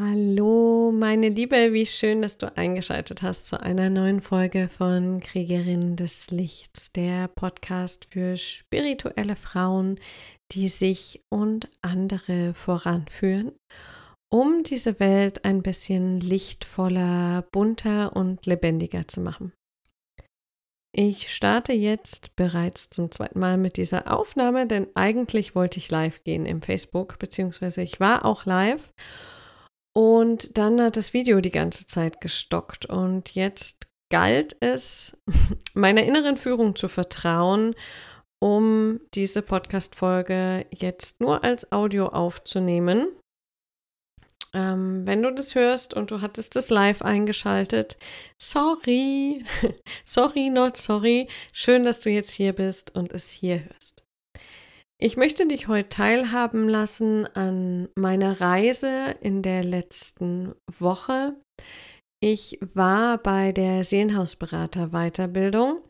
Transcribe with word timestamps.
Hallo, 0.00 0.92
meine 0.92 1.28
Liebe, 1.28 1.72
wie 1.72 1.84
schön, 1.84 2.22
dass 2.22 2.38
du 2.38 2.56
eingeschaltet 2.56 3.22
hast 3.22 3.48
zu 3.48 3.60
einer 3.60 3.90
neuen 3.90 4.20
Folge 4.20 4.68
von 4.68 5.18
Kriegerin 5.18 5.96
des 5.96 6.30
Lichts, 6.30 6.92
der 6.92 7.26
Podcast 7.26 8.06
für 8.08 8.36
spirituelle 8.36 9.34
Frauen, 9.34 9.98
die 10.52 10.68
sich 10.68 11.20
und 11.30 11.68
andere 11.82 12.54
voranführen, 12.54 13.50
um 14.32 14.62
diese 14.62 15.00
Welt 15.00 15.44
ein 15.44 15.64
bisschen 15.64 16.20
lichtvoller, 16.20 17.44
bunter 17.50 18.14
und 18.14 18.46
lebendiger 18.46 19.08
zu 19.08 19.20
machen. 19.20 19.52
Ich 20.94 21.34
starte 21.34 21.72
jetzt 21.72 22.36
bereits 22.36 22.88
zum 22.88 23.10
zweiten 23.10 23.40
Mal 23.40 23.56
mit 23.56 23.76
dieser 23.76 24.16
Aufnahme, 24.16 24.68
denn 24.68 24.86
eigentlich 24.94 25.56
wollte 25.56 25.80
ich 25.80 25.90
live 25.90 26.22
gehen 26.22 26.46
im 26.46 26.62
Facebook, 26.62 27.18
beziehungsweise 27.18 27.82
ich 27.82 27.98
war 27.98 28.24
auch 28.24 28.44
live 28.44 28.92
und 29.98 30.56
dann 30.56 30.80
hat 30.80 30.96
das 30.96 31.12
Video 31.12 31.40
die 31.40 31.50
ganze 31.50 31.84
Zeit 31.84 32.20
gestockt. 32.20 32.86
Und 32.86 33.34
jetzt 33.34 33.88
galt 34.12 34.56
es, 34.60 35.16
meiner 35.74 36.04
inneren 36.04 36.36
Führung 36.36 36.76
zu 36.76 36.86
vertrauen, 36.86 37.74
um 38.38 39.00
diese 39.14 39.42
Podcast-Folge 39.42 40.66
jetzt 40.70 41.20
nur 41.20 41.42
als 41.42 41.72
Audio 41.72 42.06
aufzunehmen. 42.06 43.08
Ähm, 44.54 45.04
wenn 45.04 45.20
du 45.20 45.34
das 45.34 45.56
hörst 45.56 45.94
und 45.94 46.12
du 46.12 46.20
hattest 46.20 46.54
das 46.54 46.70
live 46.70 47.02
eingeschaltet, 47.02 47.96
sorry, 48.40 49.44
sorry, 50.04 50.48
not 50.48 50.76
sorry. 50.76 51.26
Schön, 51.52 51.82
dass 51.82 51.98
du 51.98 52.10
jetzt 52.10 52.30
hier 52.30 52.52
bist 52.52 52.94
und 52.94 53.12
es 53.12 53.30
hier 53.30 53.64
hörst. 53.64 53.97
Ich 55.00 55.16
möchte 55.16 55.46
dich 55.46 55.68
heute 55.68 55.88
teilhaben 55.88 56.68
lassen 56.68 57.26
an 57.34 57.88
meiner 57.94 58.40
Reise 58.40 59.14
in 59.20 59.42
der 59.42 59.62
letzten 59.62 60.54
Woche. 60.68 61.36
Ich 62.20 62.58
war 62.74 63.18
bei 63.18 63.52
der 63.52 63.84
Seelenhausberater 63.84 64.88
Weiterbildung. 64.88 65.82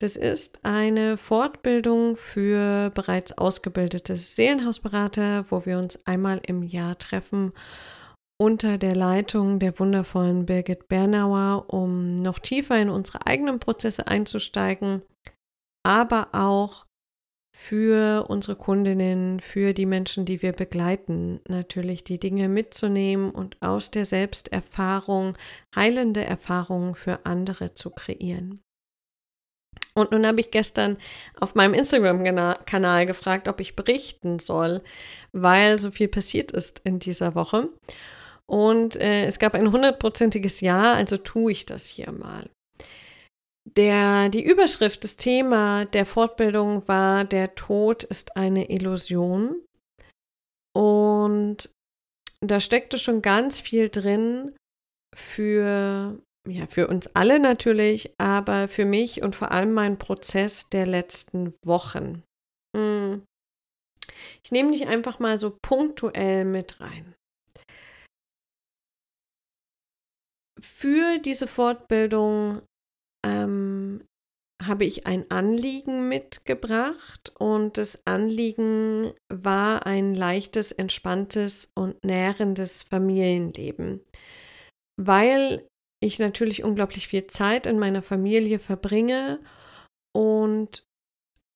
Das 0.00 0.16
ist 0.16 0.66
eine 0.66 1.16
Fortbildung 1.16 2.16
für 2.16 2.90
bereits 2.90 3.38
ausgebildete 3.38 4.16
Seelenhausberater, 4.16 5.46
wo 5.50 5.64
wir 5.64 5.78
uns 5.78 6.04
einmal 6.04 6.42
im 6.46 6.62
Jahr 6.62 6.98
treffen 6.98 7.52
unter 8.38 8.76
der 8.76 8.96
Leitung 8.96 9.60
der 9.60 9.78
wundervollen 9.78 10.44
Birgit 10.44 10.88
Bernauer, 10.88 11.66
um 11.68 12.16
noch 12.16 12.40
tiefer 12.40 12.76
in 12.76 12.90
unsere 12.90 13.26
eigenen 13.26 13.60
Prozesse 13.60 14.08
einzusteigen, 14.08 15.02
aber 15.86 16.28
auch 16.32 16.84
für 17.54 18.26
unsere 18.28 18.56
Kundinnen, 18.56 19.40
für 19.40 19.74
die 19.74 19.86
Menschen, 19.86 20.24
die 20.24 20.40
wir 20.42 20.52
begleiten, 20.52 21.40
natürlich 21.48 22.02
die 22.02 22.18
Dinge 22.18 22.48
mitzunehmen 22.48 23.30
und 23.30 23.60
aus 23.60 23.90
der 23.90 24.04
Selbsterfahrung 24.04 25.36
heilende 25.74 26.24
Erfahrungen 26.24 26.94
für 26.94 27.26
andere 27.26 27.74
zu 27.74 27.90
kreieren. 27.90 28.62
Und 29.94 30.12
nun 30.12 30.26
habe 30.26 30.40
ich 30.40 30.50
gestern 30.50 30.96
auf 31.38 31.54
meinem 31.54 31.74
Instagram-Kanal 31.74 33.04
gefragt, 33.04 33.46
ob 33.48 33.60
ich 33.60 33.76
berichten 33.76 34.38
soll, 34.38 34.82
weil 35.32 35.78
so 35.78 35.90
viel 35.90 36.08
passiert 36.08 36.50
ist 36.52 36.80
in 36.84 36.98
dieser 36.98 37.34
Woche. 37.34 37.68
Und 38.46 38.96
äh, 38.96 39.26
es 39.26 39.38
gab 39.38 39.54
ein 39.54 39.70
hundertprozentiges 39.70 40.60
Ja, 40.60 40.94
also 40.94 41.18
tue 41.18 41.52
ich 41.52 41.66
das 41.66 41.86
hier 41.86 42.10
mal. 42.12 42.48
Der, 43.64 44.28
die 44.28 44.44
Überschrift, 44.44 45.04
das 45.04 45.16
Thema 45.16 45.84
der 45.86 46.04
Fortbildung 46.04 46.86
war, 46.88 47.24
der 47.24 47.54
Tod 47.54 48.02
ist 48.02 48.36
eine 48.36 48.70
Illusion. 48.70 49.64
Und 50.74 51.70
da 52.40 52.58
steckte 52.60 52.98
schon 52.98 53.22
ganz 53.22 53.60
viel 53.60 53.88
drin 53.88 54.56
für, 55.14 56.20
ja, 56.48 56.66
für 56.66 56.88
uns 56.88 57.06
alle 57.14 57.38
natürlich, 57.38 58.12
aber 58.18 58.68
für 58.68 58.84
mich 58.84 59.22
und 59.22 59.36
vor 59.36 59.52
allem 59.52 59.72
mein 59.72 59.98
Prozess 59.98 60.68
der 60.68 60.86
letzten 60.86 61.54
Wochen. 61.64 62.24
Hm. 62.76 63.22
Ich 64.42 64.50
nehme 64.50 64.72
dich 64.72 64.88
einfach 64.88 65.20
mal 65.20 65.38
so 65.38 65.56
punktuell 65.62 66.44
mit 66.44 66.80
rein. 66.80 67.14
Für 70.60 71.18
diese 71.18 71.46
Fortbildung 71.46 72.62
ähm, 73.24 74.04
habe 74.66 74.84
ich 74.84 75.06
ein 75.06 75.30
Anliegen 75.30 76.08
mitgebracht 76.08 77.32
und 77.38 77.78
das 77.78 78.06
Anliegen 78.06 79.12
war 79.28 79.86
ein 79.86 80.14
leichtes, 80.14 80.72
entspanntes 80.72 81.70
und 81.74 82.04
nährendes 82.04 82.82
Familienleben, 82.82 84.00
weil 85.00 85.66
ich 86.00 86.18
natürlich 86.18 86.64
unglaublich 86.64 87.08
viel 87.08 87.26
Zeit 87.26 87.66
in 87.66 87.78
meiner 87.78 88.02
Familie 88.02 88.58
verbringe 88.58 89.40
und 90.16 90.84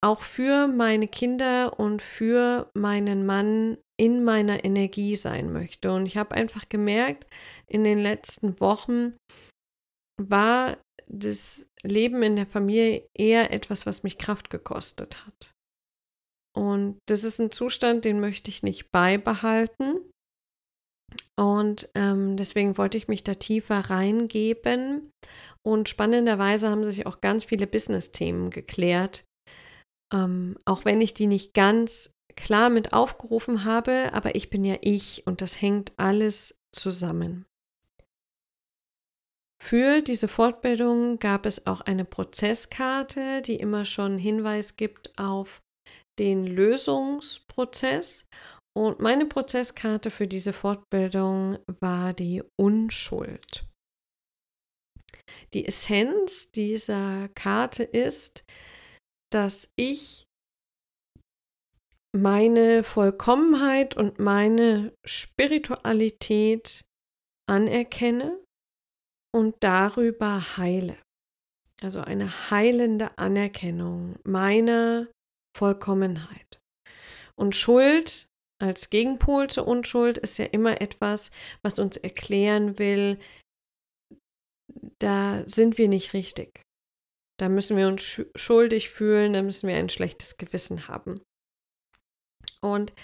auch 0.04 0.22
für 0.22 0.68
meine 0.68 1.08
Kinder 1.08 1.78
und 1.78 2.00
für 2.02 2.70
meinen 2.74 3.26
Mann 3.26 3.78
in 3.98 4.22
meiner 4.24 4.64
Energie 4.64 5.16
sein 5.16 5.52
möchte. 5.52 5.92
Und 5.92 6.06
ich 6.06 6.16
habe 6.16 6.34
einfach 6.34 6.68
gemerkt, 6.68 7.26
in 7.66 7.82
den 7.82 7.98
letzten 7.98 8.60
Wochen 8.60 9.16
war 10.20 10.78
das 11.08 11.68
Leben 11.82 12.22
in 12.22 12.36
der 12.36 12.46
Familie 12.46 13.08
eher 13.14 13.52
etwas, 13.52 13.86
was 13.86 14.02
mich 14.02 14.18
Kraft 14.18 14.50
gekostet 14.50 15.26
hat. 15.26 15.52
Und 16.56 16.98
das 17.06 17.22
ist 17.22 17.38
ein 17.38 17.50
Zustand, 17.50 18.04
den 18.04 18.20
möchte 18.20 18.50
ich 18.50 18.62
nicht 18.62 18.90
beibehalten. 18.90 20.00
Und 21.38 21.90
ähm, 21.94 22.36
deswegen 22.36 22.78
wollte 22.78 22.96
ich 22.96 23.08
mich 23.08 23.22
da 23.22 23.34
tiefer 23.34 23.78
reingeben. 23.90 25.10
Und 25.62 25.88
spannenderweise 25.88 26.70
haben 26.70 26.84
sich 26.84 27.06
auch 27.06 27.20
ganz 27.20 27.44
viele 27.44 27.66
Business-Themen 27.66 28.50
geklärt. 28.50 29.24
Ähm, 30.12 30.56
auch 30.64 30.84
wenn 30.84 31.00
ich 31.00 31.12
die 31.12 31.26
nicht 31.26 31.52
ganz 31.52 32.10
klar 32.36 32.70
mit 32.70 32.92
aufgerufen 32.92 33.64
habe, 33.64 34.12
aber 34.12 34.34
ich 34.34 34.50
bin 34.50 34.64
ja 34.64 34.76
ich 34.80 35.26
und 35.26 35.40
das 35.40 35.60
hängt 35.60 35.92
alles 35.98 36.54
zusammen. 36.74 37.44
Für 39.66 40.00
diese 40.00 40.28
Fortbildung 40.28 41.18
gab 41.18 41.44
es 41.44 41.66
auch 41.66 41.80
eine 41.80 42.04
Prozesskarte, 42.04 43.42
die 43.42 43.56
immer 43.56 43.84
schon 43.84 44.16
Hinweis 44.16 44.76
gibt 44.76 45.18
auf 45.18 45.60
den 46.20 46.46
Lösungsprozess. 46.46 48.26
Und 48.76 49.00
meine 49.00 49.26
Prozesskarte 49.26 50.12
für 50.12 50.28
diese 50.28 50.52
Fortbildung 50.52 51.58
war 51.80 52.12
die 52.12 52.44
Unschuld. 52.56 53.66
Die 55.52 55.66
Essenz 55.66 56.52
dieser 56.52 57.28
Karte 57.30 57.82
ist, 57.82 58.44
dass 59.32 59.72
ich 59.74 60.22
meine 62.16 62.84
Vollkommenheit 62.84 63.96
und 63.96 64.20
meine 64.20 64.92
Spiritualität 65.04 66.82
anerkenne 67.50 68.45
und 69.36 69.54
darüber 69.60 70.56
heile. 70.56 70.96
Also 71.82 72.00
eine 72.00 72.50
heilende 72.50 73.18
Anerkennung 73.18 74.16
meiner 74.24 75.08
Vollkommenheit. 75.54 76.58
Und 77.38 77.54
Schuld 77.54 78.28
als 78.58 78.88
Gegenpol 78.88 79.50
zur 79.50 79.68
Unschuld 79.68 80.16
ist 80.16 80.38
ja 80.38 80.46
immer 80.46 80.80
etwas, 80.80 81.30
was 81.62 81.78
uns 81.78 81.98
erklären 81.98 82.78
will, 82.78 83.18
da 84.98 85.46
sind 85.46 85.76
wir 85.76 85.88
nicht 85.88 86.14
richtig. 86.14 86.62
Da 87.38 87.50
müssen 87.50 87.76
wir 87.76 87.88
uns 87.88 88.22
schuldig 88.34 88.88
fühlen, 88.88 89.34
da 89.34 89.42
müssen 89.42 89.68
wir 89.68 89.76
ein 89.76 89.90
schlechtes 89.90 90.38
Gewissen 90.38 90.88
haben. 90.88 91.20
Und 92.62 92.94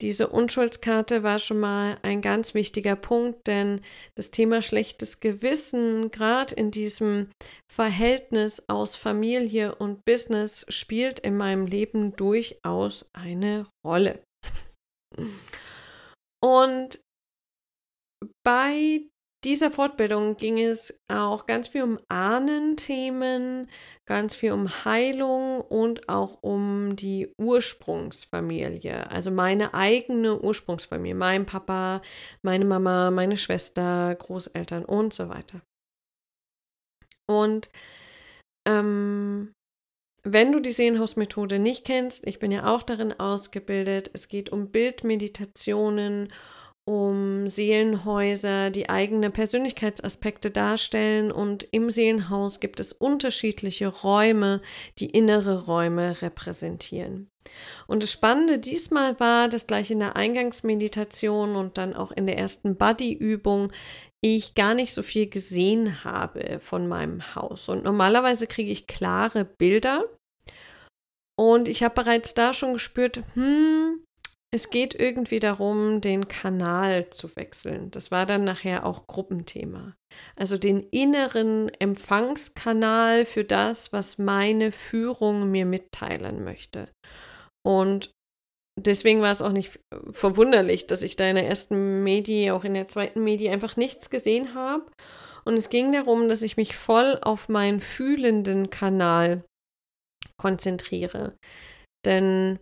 diese 0.00 0.28
Unschuldskarte 0.28 1.22
war 1.22 1.38
schon 1.38 1.60
mal 1.60 1.98
ein 2.02 2.20
ganz 2.20 2.54
wichtiger 2.54 2.96
Punkt, 2.96 3.46
denn 3.46 3.80
das 4.16 4.30
Thema 4.30 4.60
schlechtes 4.60 5.20
Gewissen, 5.20 6.10
gerade 6.10 6.54
in 6.54 6.70
diesem 6.70 7.30
Verhältnis 7.70 8.68
aus 8.68 8.96
Familie 8.96 9.74
und 9.74 10.04
Business, 10.04 10.66
spielt 10.68 11.20
in 11.20 11.36
meinem 11.36 11.66
Leben 11.66 12.16
durchaus 12.16 13.06
eine 13.12 13.66
Rolle. 13.86 14.22
Und 16.42 17.00
bei 18.44 19.00
dieser 19.44 19.70
Fortbildung 19.70 20.36
ging 20.36 20.58
es 20.58 20.98
auch 21.08 21.46
ganz 21.46 21.68
viel 21.68 21.82
um 21.82 21.98
Ahnenthemen, 22.08 23.68
ganz 24.06 24.34
viel 24.34 24.52
um 24.52 24.84
Heilung 24.84 25.60
und 25.60 26.08
auch 26.08 26.42
um 26.42 26.96
die 26.96 27.32
Ursprungsfamilie, 27.38 29.10
also 29.10 29.30
meine 29.30 29.74
eigene 29.74 30.40
Ursprungsfamilie, 30.40 31.14
mein 31.14 31.46
Papa, 31.46 32.00
meine 32.42 32.64
Mama, 32.64 33.10
meine 33.10 33.36
Schwester, 33.36 34.14
Großeltern 34.14 34.84
und 34.84 35.12
so 35.12 35.28
weiter. 35.28 35.60
Und 37.26 37.70
ähm, 38.66 39.52
wenn 40.22 40.52
du 40.52 40.60
die 40.60 40.70
Seelenhausmethode 40.70 41.58
nicht 41.58 41.84
kennst, 41.84 42.26
ich 42.26 42.38
bin 42.38 42.50
ja 42.50 42.74
auch 42.74 42.82
darin 42.82 43.18
ausgebildet, 43.20 44.10
es 44.14 44.28
geht 44.28 44.50
um 44.50 44.70
Bildmeditationen 44.70 46.32
um 46.86 47.48
Seelenhäuser, 47.48 48.70
die 48.70 48.90
eigene 48.90 49.30
Persönlichkeitsaspekte 49.30 50.50
darstellen 50.50 51.32
und 51.32 51.66
im 51.70 51.90
Seelenhaus 51.90 52.60
gibt 52.60 52.78
es 52.78 52.92
unterschiedliche 52.92 53.88
Räume, 53.88 54.60
die 54.98 55.08
innere 55.10 55.64
Räume 55.64 56.20
repräsentieren. 56.20 57.30
Und 57.86 58.02
das 58.02 58.12
Spannende 58.12 58.58
diesmal 58.58 59.18
war, 59.18 59.48
dass 59.48 59.66
gleich 59.66 59.90
in 59.90 60.00
der 60.00 60.16
Eingangsmeditation 60.16 61.56
und 61.56 61.78
dann 61.78 61.94
auch 61.94 62.10
in 62.10 62.26
der 62.26 62.38
ersten 62.38 62.76
Buddy-Übung 62.76 63.72
ich 64.22 64.54
gar 64.54 64.74
nicht 64.74 64.94
so 64.94 65.02
viel 65.02 65.28
gesehen 65.28 66.02
habe 66.04 66.58
von 66.60 66.88
meinem 66.88 67.34
Haus. 67.34 67.68
Und 67.68 67.84
normalerweise 67.84 68.46
kriege 68.46 68.70
ich 68.70 68.86
klare 68.86 69.44
Bilder. 69.44 70.04
Und 71.36 71.68
ich 71.68 71.82
habe 71.82 71.94
bereits 71.94 72.32
da 72.32 72.54
schon 72.54 72.72
gespürt, 72.74 73.22
hm, 73.34 74.02
es 74.54 74.70
geht 74.70 74.94
irgendwie 74.94 75.40
darum, 75.40 76.00
den 76.00 76.28
Kanal 76.28 77.10
zu 77.10 77.34
wechseln. 77.34 77.90
Das 77.90 78.12
war 78.12 78.24
dann 78.24 78.44
nachher 78.44 78.86
auch 78.86 79.08
Gruppenthema. 79.08 79.96
Also 80.36 80.56
den 80.56 80.84
inneren 80.92 81.72
Empfangskanal 81.80 83.24
für 83.24 83.42
das, 83.42 83.92
was 83.92 84.16
meine 84.16 84.70
Führung 84.70 85.50
mir 85.50 85.66
mitteilen 85.66 86.44
möchte. 86.44 86.88
Und 87.66 88.12
deswegen 88.80 89.22
war 89.22 89.32
es 89.32 89.42
auch 89.42 89.50
nicht 89.50 89.80
verwunderlich, 90.12 90.86
dass 90.86 91.02
ich 91.02 91.16
da 91.16 91.28
in 91.28 91.34
der 91.34 91.48
ersten 91.48 92.04
Medi, 92.04 92.52
auch 92.52 92.62
in 92.62 92.74
der 92.74 92.86
zweiten 92.86 93.24
Medi 93.24 93.48
einfach 93.48 93.76
nichts 93.76 94.08
gesehen 94.08 94.54
habe. 94.54 94.88
Und 95.44 95.56
es 95.56 95.68
ging 95.68 95.90
darum, 95.90 96.28
dass 96.28 96.42
ich 96.42 96.56
mich 96.56 96.76
voll 96.76 97.18
auf 97.22 97.48
meinen 97.48 97.80
fühlenden 97.80 98.70
Kanal 98.70 99.42
konzentriere. 100.40 101.36
Denn 102.06 102.60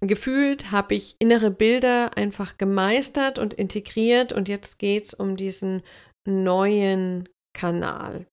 gefühlt 0.00 0.70
habe 0.70 0.94
ich 0.94 1.16
innere 1.18 1.50
Bilder 1.50 2.16
einfach 2.16 2.58
gemeistert 2.58 3.38
und 3.38 3.54
integriert 3.54 4.32
und 4.32 4.48
jetzt 4.48 4.78
geht 4.78 5.06
es 5.06 5.14
um 5.14 5.36
diesen 5.36 5.82
neuen 6.26 7.28
Kanal. 7.54 8.26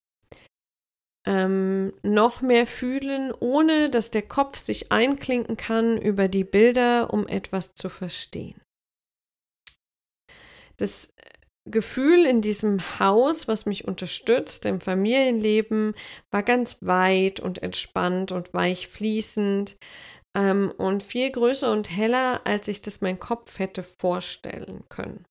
Ähm, 1.26 1.94
noch 2.04 2.42
mehr 2.42 2.66
fühlen, 2.66 3.34
ohne 3.38 3.90
dass 3.90 4.12
der 4.12 4.22
Kopf 4.22 4.58
sich 4.58 4.94
einklinken 4.94 5.58
kann 5.58 5.98
über 5.98 6.30
die 6.30 6.46
Bilder, 6.46 7.14
um 7.14 7.28
etwas 7.28 7.76
zu 7.76 7.90
verstehen. 7.90 8.62
Das 10.78 11.14
Gefühl 11.66 12.26
in 12.26 12.42
diesem 12.42 13.00
Haus, 13.00 13.50
was 13.50 13.66
mich 13.66 13.86
unterstützt 13.86 14.66
im 14.66 14.80
Familienleben, 14.80 15.96
war 16.32 16.44
ganz 16.44 16.78
weit 16.82 17.42
und 17.42 17.62
entspannt 17.62 18.32
und 18.32 18.54
weich 18.54 18.88
fließend 18.88 19.76
ähm, 20.36 20.72
und 20.78 21.04
viel 21.04 21.32
größer 21.32 21.72
und 21.72 21.90
heller, 21.90 22.42
als 22.46 22.68
ich 22.68 22.82
das 22.82 23.02
mein 23.02 23.20
Kopf 23.20 23.60
hätte 23.60 23.84
vorstellen 23.84 24.84
können. 24.90 25.26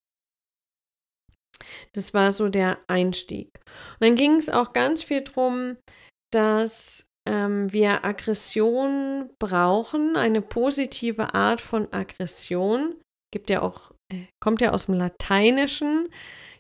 Das 1.93 2.15
war 2.15 2.33
so 2.33 2.49
der 2.49 2.79
Einstieg. 2.87 3.51
Und 3.95 4.01
dann 4.01 4.17
ging 4.17 4.37
es 4.37 4.49
auch 4.49 4.73
ganz 4.73 5.03
viel 5.03 5.23
darum, 5.23 5.77
dass 6.33 7.09
ähm, 7.27 7.73
wir 7.73 8.05
Aggression 8.05 9.31
brauchen, 9.39 10.17
eine 10.17 10.43
positive 10.43 11.35
Art 11.35 11.61
von 11.61 11.93
Aggression. 11.93 12.95
Gibt 13.33 13.51
ja 13.51 13.63
auch, 13.63 13.93
äh, 14.13 14.27
kommt 14.41 14.61
ja 14.61 14.73
aus 14.73 14.87
dem 14.87 14.95
Lateinischen. 14.95 16.09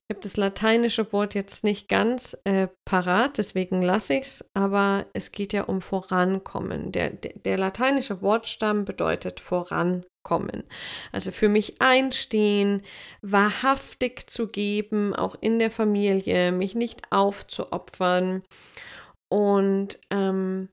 Ich 0.08 0.14
habe 0.14 0.22
das 0.22 0.36
lateinische 0.36 1.12
Wort 1.12 1.34
jetzt 1.34 1.64
nicht 1.64 1.88
ganz 1.88 2.38
äh, 2.44 2.68
parat, 2.84 3.38
deswegen 3.38 3.82
lasse 3.82 4.14
ich 4.14 4.22
es, 4.22 4.50
aber 4.54 5.06
es 5.14 5.32
geht 5.32 5.52
ja 5.52 5.64
um 5.64 5.80
Vorankommen. 5.80 6.92
Der, 6.92 7.10
der, 7.10 7.32
der 7.32 7.58
lateinische 7.58 8.22
Wortstamm 8.22 8.84
bedeutet 8.84 9.40
Vorankommen. 9.40 10.62
Also 11.10 11.32
für 11.32 11.48
mich 11.48 11.80
einstehen, 11.80 12.82
wahrhaftig 13.20 14.30
zu 14.30 14.46
geben, 14.46 15.12
auch 15.12 15.34
in 15.40 15.58
der 15.58 15.72
Familie, 15.72 16.52
mich 16.52 16.76
nicht 16.76 17.10
aufzuopfern 17.10 18.44
und 19.28 19.98
ähm, 20.10 20.68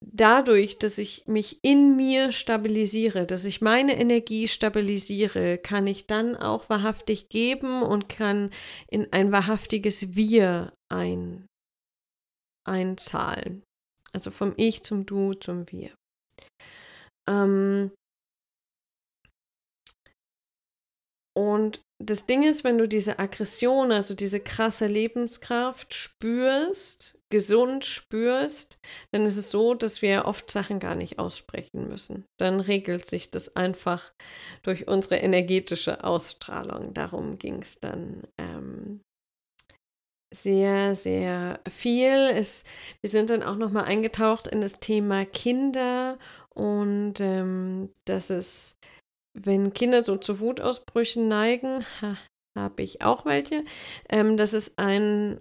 dadurch, 0.00 0.78
dass 0.78 0.98
ich 0.98 1.26
mich 1.26 1.58
in 1.62 1.96
mir 1.96 2.32
stabilisiere, 2.32 3.26
dass 3.26 3.44
ich 3.44 3.60
meine 3.60 3.98
Energie 3.98 4.48
stabilisiere, 4.48 5.58
kann 5.58 5.86
ich 5.86 6.06
dann 6.06 6.36
auch 6.36 6.68
wahrhaftig 6.68 7.28
geben 7.28 7.82
und 7.82 8.08
kann 8.08 8.50
in 8.88 9.12
ein 9.12 9.32
wahrhaftiges 9.32 10.14
Wir 10.14 10.72
ein, 10.90 11.46
einzahlen. 12.66 13.62
Also 14.12 14.30
vom 14.30 14.54
Ich 14.56 14.82
zum 14.82 15.06
Du 15.06 15.34
zum 15.34 15.70
Wir. 15.70 15.94
Ähm 17.28 17.92
und 21.36 21.80
das 22.02 22.26
Ding 22.26 22.42
ist, 22.42 22.64
wenn 22.64 22.78
du 22.78 22.88
diese 22.88 23.18
Aggression, 23.18 23.92
also 23.92 24.14
diese 24.14 24.40
krasse 24.40 24.86
Lebenskraft 24.86 25.94
spürst, 25.94 27.19
gesund 27.30 27.84
spürst, 27.84 28.78
dann 29.12 29.24
ist 29.24 29.36
es 29.36 29.50
so, 29.50 29.74
dass 29.74 30.02
wir 30.02 30.24
oft 30.24 30.50
Sachen 30.50 30.80
gar 30.80 30.94
nicht 30.94 31.18
aussprechen 31.18 31.88
müssen. 31.88 32.24
Dann 32.38 32.60
regelt 32.60 33.06
sich 33.06 33.30
das 33.30 33.56
einfach 33.56 34.12
durch 34.62 34.88
unsere 34.88 35.16
energetische 35.16 36.04
Ausstrahlung. 36.04 36.92
Darum 36.92 37.38
ging 37.38 37.62
es 37.62 37.78
dann 37.78 38.24
ähm, 38.38 39.00
sehr, 40.32 40.94
sehr 40.94 41.60
viel. 41.68 42.30
Es, 42.32 42.64
wir 43.00 43.10
sind 43.10 43.30
dann 43.30 43.42
auch 43.42 43.56
nochmal 43.56 43.84
eingetaucht 43.84 44.46
in 44.46 44.60
das 44.60 44.80
Thema 44.80 45.24
Kinder 45.24 46.18
und 46.54 47.14
ähm, 47.20 47.90
dass 48.06 48.30
es, 48.30 48.76
wenn 49.38 49.72
Kinder 49.72 50.04
so 50.04 50.16
zu 50.16 50.40
Wutausbrüchen 50.40 51.28
neigen, 51.28 51.84
ha, 52.00 52.16
habe 52.58 52.82
ich 52.82 53.02
auch 53.02 53.24
welche, 53.24 53.64
ähm, 54.08 54.36
dass 54.36 54.52
es 54.52 54.76
ein 54.78 55.40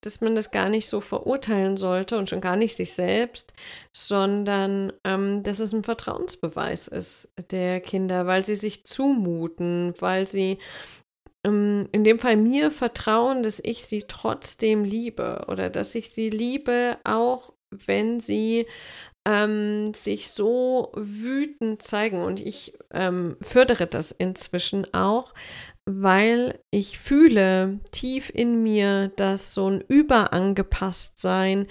dass 0.00 0.20
man 0.20 0.34
das 0.34 0.50
gar 0.50 0.68
nicht 0.68 0.88
so 0.88 1.00
verurteilen 1.00 1.76
sollte 1.76 2.16
und 2.16 2.28
schon 2.28 2.40
gar 2.40 2.56
nicht 2.56 2.76
sich 2.76 2.92
selbst, 2.92 3.52
sondern 3.92 4.92
ähm, 5.04 5.42
dass 5.42 5.60
es 5.60 5.72
ein 5.72 5.84
Vertrauensbeweis 5.84 6.88
ist 6.88 7.32
der 7.50 7.80
Kinder, 7.80 8.26
weil 8.26 8.44
sie 8.44 8.56
sich 8.56 8.84
zumuten, 8.84 9.94
weil 9.98 10.26
sie 10.26 10.58
ähm, 11.44 11.88
in 11.92 12.04
dem 12.04 12.18
Fall 12.18 12.36
mir 12.36 12.70
vertrauen, 12.70 13.42
dass 13.42 13.60
ich 13.62 13.86
sie 13.86 14.04
trotzdem 14.06 14.84
liebe 14.84 15.44
oder 15.48 15.70
dass 15.70 15.94
ich 15.94 16.10
sie 16.10 16.30
liebe, 16.30 16.98
auch 17.04 17.52
wenn 17.70 18.20
sie 18.20 18.66
ähm, 19.26 19.92
sich 19.94 20.30
so 20.30 20.92
wütend 20.94 21.82
zeigen. 21.82 22.22
Und 22.22 22.40
ich 22.40 22.74
ähm, 22.90 23.36
fördere 23.40 23.86
das 23.86 24.12
inzwischen 24.12 24.92
auch, 24.94 25.34
weil 25.86 26.60
ich 26.70 26.98
fühle 26.98 27.80
tief 27.90 28.30
in 28.30 28.62
mir, 28.62 29.08
dass 29.16 29.54
so 29.54 29.68
ein 29.68 29.80
Überangepasstsein 29.80 31.66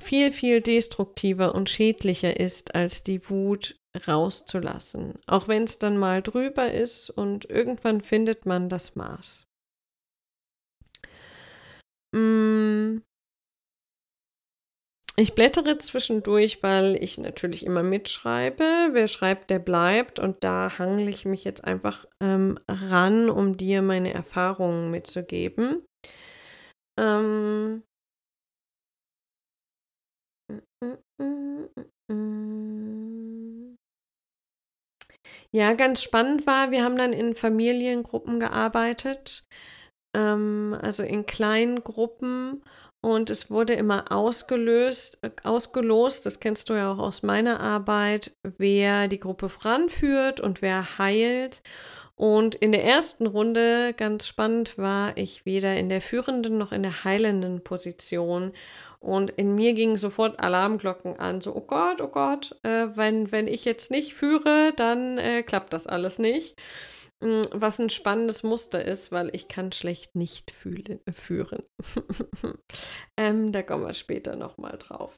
viel, 0.00 0.32
viel 0.32 0.60
destruktiver 0.60 1.54
und 1.54 1.68
schädlicher 1.68 2.38
ist, 2.38 2.74
als 2.74 3.02
die 3.02 3.28
Wut 3.28 3.78
rauszulassen. 4.06 5.18
Auch 5.26 5.48
wenn 5.48 5.64
es 5.64 5.78
dann 5.78 5.96
mal 5.96 6.22
drüber 6.22 6.72
ist 6.72 7.10
und 7.10 7.48
irgendwann 7.50 8.00
findet 8.00 8.46
man 8.46 8.68
das 8.68 8.94
Maß. 8.94 9.46
Mm, 12.14 12.98
ich 15.16 15.34
blättere 15.34 15.78
zwischendurch, 15.78 16.62
weil 16.62 16.96
ich 17.02 17.18
natürlich 17.18 17.66
immer 17.66 17.82
mitschreibe. 17.82 18.90
Wer 18.92 19.08
schreibt, 19.08 19.50
der 19.50 19.58
bleibt. 19.58 20.18
Und 20.18 20.42
da 20.44 20.78
hangle 20.78 21.10
ich 21.10 21.24
mich 21.24 21.44
jetzt 21.44 21.64
einfach 21.64 22.06
ähm, 22.22 22.58
ran, 22.68 23.28
um 23.28 23.56
dir 23.56 23.82
meine 23.82 24.14
Erfahrungen 24.14 24.90
mitzugeben. 24.90 25.84
Ähm 26.98 27.82
ja, 35.52 35.74
ganz 35.74 36.02
spannend 36.02 36.46
war, 36.46 36.70
wir 36.70 36.84
haben 36.84 36.96
dann 36.96 37.12
in 37.12 37.34
Familiengruppen 37.34 38.40
gearbeitet, 38.40 39.44
ähm, 40.16 40.76
also 40.80 41.02
in 41.02 41.26
kleinen 41.26 41.82
Gruppen 41.82 42.62
und 43.00 43.30
es 43.30 43.50
wurde 43.50 43.72
immer 43.74 44.12
ausgelöst, 44.12 45.18
äh, 45.22 45.30
ausgelost, 45.42 46.26
das 46.26 46.40
kennst 46.40 46.68
du 46.68 46.74
ja 46.74 46.92
auch 46.92 46.98
aus 46.98 47.22
meiner 47.22 47.60
Arbeit, 47.60 48.32
wer 48.42 49.08
die 49.08 49.20
Gruppe 49.20 49.48
voranführt 49.48 50.40
und 50.40 50.60
wer 50.60 50.98
heilt. 50.98 51.62
Und 52.14 52.54
in 52.54 52.72
der 52.72 52.84
ersten 52.84 53.26
Runde, 53.26 53.94
ganz 53.94 54.26
spannend, 54.26 54.76
war 54.76 55.16
ich 55.16 55.46
weder 55.46 55.76
in 55.76 55.88
der 55.88 56.02
führenden 56.02 56.58
noch 56.58 56.72
in 56.72 56.82
der 56.82 57.04
heilenden 57.04 57.64
Position. 57.64 58.52
Und 58.98 59.30
in 59.30 59.54
mir 59.54 59.72
gingen 59.72 59.96
sofort 59.96 60.38
Alarmglocken 60.38 61.18
an, 61.18 61.40
so, 61.40 61.56
oh 61.56 61.62
Gott, 61.62 62.02
oh 62.02 62.08
Gott, 62.08 62.54
äh, 62.62 62.88
wenn, 62.94 63.32
wenn 63.32 63.48
ich 63.48 63.64
jetzt 63.64 63.90
nicht 63.90 64.12
führe, 64.12 64.74
dann 64.76 65.16
äh, 65.16 65.42
klappt 65.42 65.72
das 65.72 65.86
alles 65.86 66.18
nicht. 66.18 66.56
Mm, 67.22 67.42
was 67.52 67.78
ein 67.78 67.90
spannendes 67.90 68.42
Muster 68.42 68.84
ist, 68.84 69.12
weil 69.12 69.30
ich 69.34 69.48
kann 69.48 69.72
schlecht 69.72 70.14
nicht 70.14 70.50
fühle, 70.50 71.00
führen. 71.12 71.62
ähm, 73.18 73.52
da 73.52 73.62
kommen 73.62 73.86
wir 73.86 73.94
später 73.94 74.36
nochmal 74.36 74.78
drauf. 74.78 75.14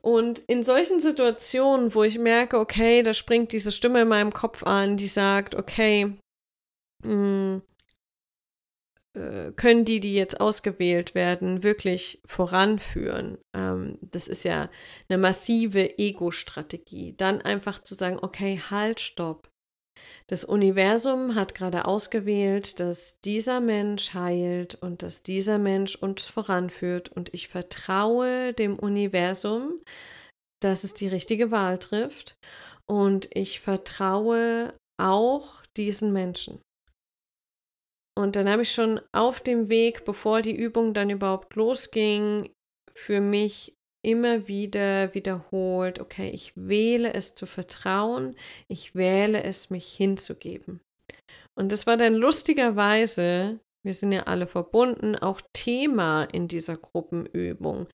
Und 0.00 0.38
in 0.40 0.62
solchen 0.62 1.00
Situationen, 1.00 1.94
wo 1.94 2.04
ich 2.04 2.18
merke, 2.18 2.60
okay, 2.60 3.02
da 3.02 3.12
springt 3.12 3.50
diese 3.50 3.72
Stimme 3.72 4.02
in 4.02 4.08
meinem 4.08 4.32
Kopf 4.32 4.62
an, 4.62 4.96
die 4.96 5.08
sagt, 5.08 5.56
okay, 5.56 6.16
mh, 7.02 7.60
äh, 9.16 9.52
können 9.56 9.84
die, 9.84 9.98
die 9.98 10.14
jetzt 10.14 10.40
ausgewählt 10.40 11.14
werden, 11.14 11.62
wirklich 11.62 12.20
voranführen. 12.24 13.38
Ähm, 13.54 13.98
das 14.00 14.28
ist 14.28 14.44
ja 14.44 14.70
eine 15.08 15.18
massive 15.18 15.98
Ego-Strategie. 15.98 17.14
Dann 17.16 17.40
einfach 17.40 17.82
zu 17.82 17.94
sagen, 17.94 18.18
okay, 18.22 18.60
halt, 18.70 19.00
stopp. 19.00 19.50
Das 20.28 20.44
Universum 20.44 21.34
hat 21.34 21.54
gerade 21.54 21.84
ausgewählt, 21.84 22.80
dass 22.80 23.20
dieser 23.20 23.60
Mensch 23.60 24.14
heilt 24.14 24.74
und 24.74 25.02
dass 25.02 25.22
dieser 25.22 25.58
Mensch 25.58 25.96
uns 25.96 26.26
voranführt 26.26 27.08
und 27.10 27.32
ich 27.32 27.48
vertraue 27.48 28.52
dem 28.52 28.78
Universum, 28.78 29.80
dass 30.60 30.84
es 30.84 30.94
die 30.94 31.08
richtige 31.08 31.50
Wahl 31.50 31.78
trifft 31.78 32.36
und 32.86 33.28
ich 33.34 33.60
vertraue 33.60 34.74
auch 35.00 35.62
diesen 35.76 36.12
Menschen. 36.12 36.60
Und 38.18 38.34
dann 38.34 38.48
habe 38.48 38.62
ich 38.62 38.72
schon 38.72 39.00
auf 39.12 39.40
dem 39.40 39.68
Weg, 39.68 40.04
bevor 40.04 40.40
die 40.40 40.56
Übung 40.56 40.94
dann 40.94 41.10
überhaupt 41.10 41.54
losging, 41.54 42.50
für 42.94 43.20
mich 43.20 43.74
immer 44.06 44.46
wieder 44.46 45.12
wiederholt, 45.14 45.98
okay, 45.98 46.30
ich 46.30 46.52
wähle 46.54 47.12
es 47.12 47.34
zu 47.34 47.44
vertrauen, 47.44 48.36
ich 48.68 48.94
wähle 48.94 49.42
es, 49.42 49.68
mich 49.68 49.92
hinzugeben. 49.92 50.80
Und 51.56 51.72
das 51.72 51.88
war 51.88 51.96
dann 51.96 52.14
lustigerweise, 52.14 53.58
wir 53.82 53.94
sind 53.94 54.12
ja 54.12 54.22
alle 54.22 54.46
verbunden, 54.46 55.16
auch 55.16 55.40
Thema 55.52 56.22
in 56.24 56.46
dieser 56.46 56.76
Gruppenübung. 56.76 57.88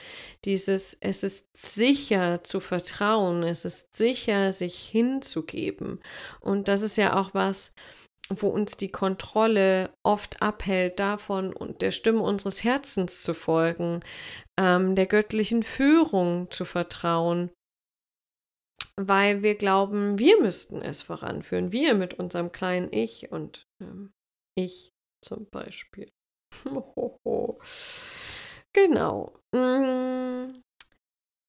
Dieses, 0.45 0.99
es 1.01 1.23
ist 1.23 1.57
sicher 1.57 2.45
zu 2.45 2.61
vertrauen, 2.61 3.43
es 3.43 3.65
ist 3.65 3.95
sicher, 3.95 4.53
sich 4.53 4.77
hinzugeben. 4.77 6.01
Und 6.41 6.69
das 6.69 6.83
ist 6.83 6.99
ja 6.99 7.19
auch 7.19 7.33
was, 7.33 7.73
wo 8.41 8.49
uns 8.49 8.77
die 8.77 8.91
Kontrolle 8.91 9.91
oft 10.03 10.41
abhält, 10.41 11.01
davon 11.01 11.53
und 11.53 11.83
der 11.83 11.91
Stimme 11.91 12.23
unseres 12.23 12.65
Herzens 12.65 13.23
zu 13.23 13.35
folgen, 13.35 14.01
ähm, 14.59 14.95
der 14.95 15.07
göttlichen 15.07 15.63
Führung 15.63 16.51
zu 16.51 16.65
vertrauen, 16.65 17.51
weil 18.97 19.43
wir 19.43 19.57
glauben, 19.57 20.19
wir 20.19 20.41
müssten 20.41 20.81
es 20.81 21.03
voranführen, 21.03 21.73
wir 21.73 21.95
mit 21.95 22.15
unserem 22.15 22.53
kleinen 22.53 22.93
Ich 22.93 23.33
und 23.33 23.67
ähm, 23.81 24.13
ich 24.55 24.93
zum 25.23 25.49
Beispiel. 25.51 26.11
genau. 28.73 29.39
Mm. 29.55 30.62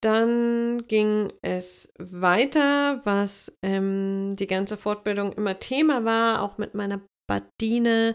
Dann 0.03 0.85
ging 0.89 1.31
es 1.41 1.89
weiter, 1.97 2.99
was 3.05 3.57
ähm, 3.63 4.35
die 4.35 4.47
ganze 4.47 4.75
Fortbildung 4.75 5.31
immer 5.31 5.59
Thema 5.59 6.03
war, 6.03 6.41
auch 6.41 6.57
mit 6.57 6.73
meiner 6.73 6.99
Badine, 7.25 8.13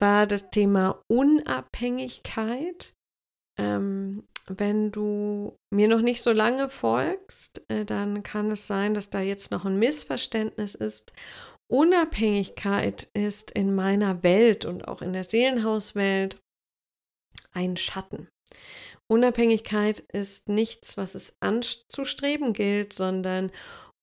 war 0.00 0.26
das 0.26 0.50
Thema 0.50 1.00
Unabhängigkeit. 1.06 2.92
Ähm, 3.56 4.26
wenn 4.48 4.90
du 4.90 5.56
mir 5.72 5.86
noch 5.86 6.00
nicht 6.00 6.22
so 6.22 6.32
lange 6.32 6.70
folgst, 6.70 7.62
äh, 7.70 7.84
dann 7.84 8.24
kann 8.24 8.50
es 8.50 8.66
sein, 8.66 8.92
dass 8.92 9.10
da 9.10 9.20
jetzt 9.20 9.52
noch 9.52 9.64
ein 9.64 9.78
Missverständnis 9.78 10.74
ist. 10.74 11.12
Unabhängigkeit 11.70 13.10
ist 13.14 13.52
in 13.52 13.76
meiner 13.76 14.24
Welt 14.24 14.64
und 14.64 14.88
auch 14.88 15.02
in 15.02 15.12
der 15.12 15.22
Seelenhauswelt 15.22 16.40
ein 17.52 17.76
Schatten. 17.76 18.26
Unabhängigkeit 19.10 20.00
ist 20.00 20.48
nichts, 20.48 20.96
was 20.96 21.14
es 21.14 21.36
anzustreben 21.40 22.52
gilt, 22.52 22.92
sondern 22.92 23.50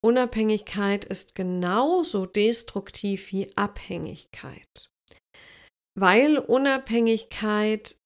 Unabhängigkeit 0.03 1.05
ist 1.05 1.35
genauso 1.35 2.25
destruktiv 2.25 3.31
wie 3.31 3.55
Abhängigkeit. 3.55 4.89
Weil 5.97 6.37
Unabhängigkeit 6.37 7.97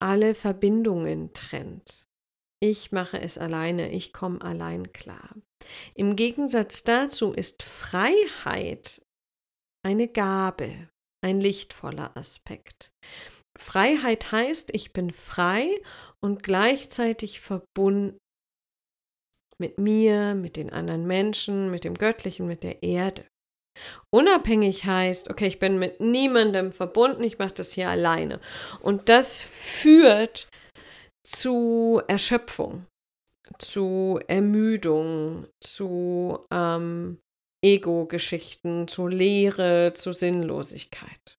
alle 0.00 0.34
Verbindungen 0.34 1.32
trennt. 1.32 2.06
Ich 2.60 2.92
mache 2.92 3.20
es 3.20 3.38
alleine, 3.38 3.92
ich 3.92 4.12
komme 4.12 4.40
allein 4.40 4.92
klar. 4.92 5.34
Im 5.94 6.16
Gegensatz 6.16 6.82
dazu 6.82 7.32
ist 7.32 7.62
Freiheit 7.62 9.00
eine 9.84 10.08
Gabe, 10.08 10.88
ein 11.24 11.40
lichtvoller 11.40 12.16
Aspekt. 12.16 12.90
Freiheit 13.58 14.32
heißt, 14.32 14.70
ich 14.72 14.92
bin 14.92 15.12
frei 15.12 15.80
und 16.20 16.42
gleichzeitig 16.42 17.40
verbunden 17.40 18.18
mit 19.58 19.78
mir, 19.78 20.34
mit 20.34 20.56
den 20.56 20.72
anderen 20.72 21.06
Menschen, 21.06 21.70
mit 21.70 21.84
dem 21.84 21.94
Göttlichen, 21.94 22.46
mit 22.46 22.62
der 22.62 22.82
Erde. 22.82 23.24
Unabhängig 24.10 24.84
heißt, 24.84 25.30
okay, 25.30 25.46
ich 25.46 25.58
bin 25.58 25.78
mit 25.78 26.00
niemandem 26.00 26.72
verbunden, 26.72 27.22
ich 27.22 27.38
mache 27.38 27.54
das 27.54 27.72
hier 27.72 27.88
alleine. 27.88 28.40
Und 28.80 29.08
das 29.08 29.42
führt 29.42 30.48
zu 31.26 32.00
Erschöpfung, 32.08 32.86
zu 33.58 34.20
Ermüdung, 34.26 35.46
zu 35.60 36.46
ähm, 36.52 37.18
Ego-Geschichten, 37.64 38.88
zu 38.88 39.08
Leere, 39.08 39.94
zu 39.94 40.12
Sinnlosigkeit. 40.12 41.37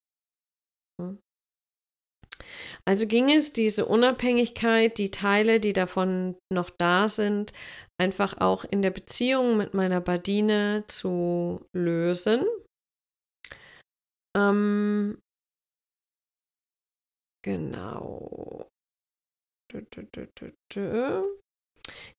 Also 2.90 3.06
ging 3.06 3.30
es, 3.30 3.52
diese 3.52 3.86
Unabhängigkeit, 3.86 4.98
die 4.98 5.12
Teile, 5.12 5.60
die 5.60 5.72
davon 5.72 6.36
noch 6.52 6.70
da 6.70 7.06
sind, 7.06 7.52
einfach 8.00 8.40
auch 8.40 8.64
in 8.64 8.82
der 8.82 8.90
Beziehung 8.90 9.56
mit 9.56 9.74
meiner 9.74 10.00
Badine 10.00 10.82
zu 10.88 11.64
lösen. 11.72 12.44
Ähm, 14.36 15.22
genau. 17.44 18.68
Du, 19.70 19.82
du, 19.82 20.02
du, 20.74 21.39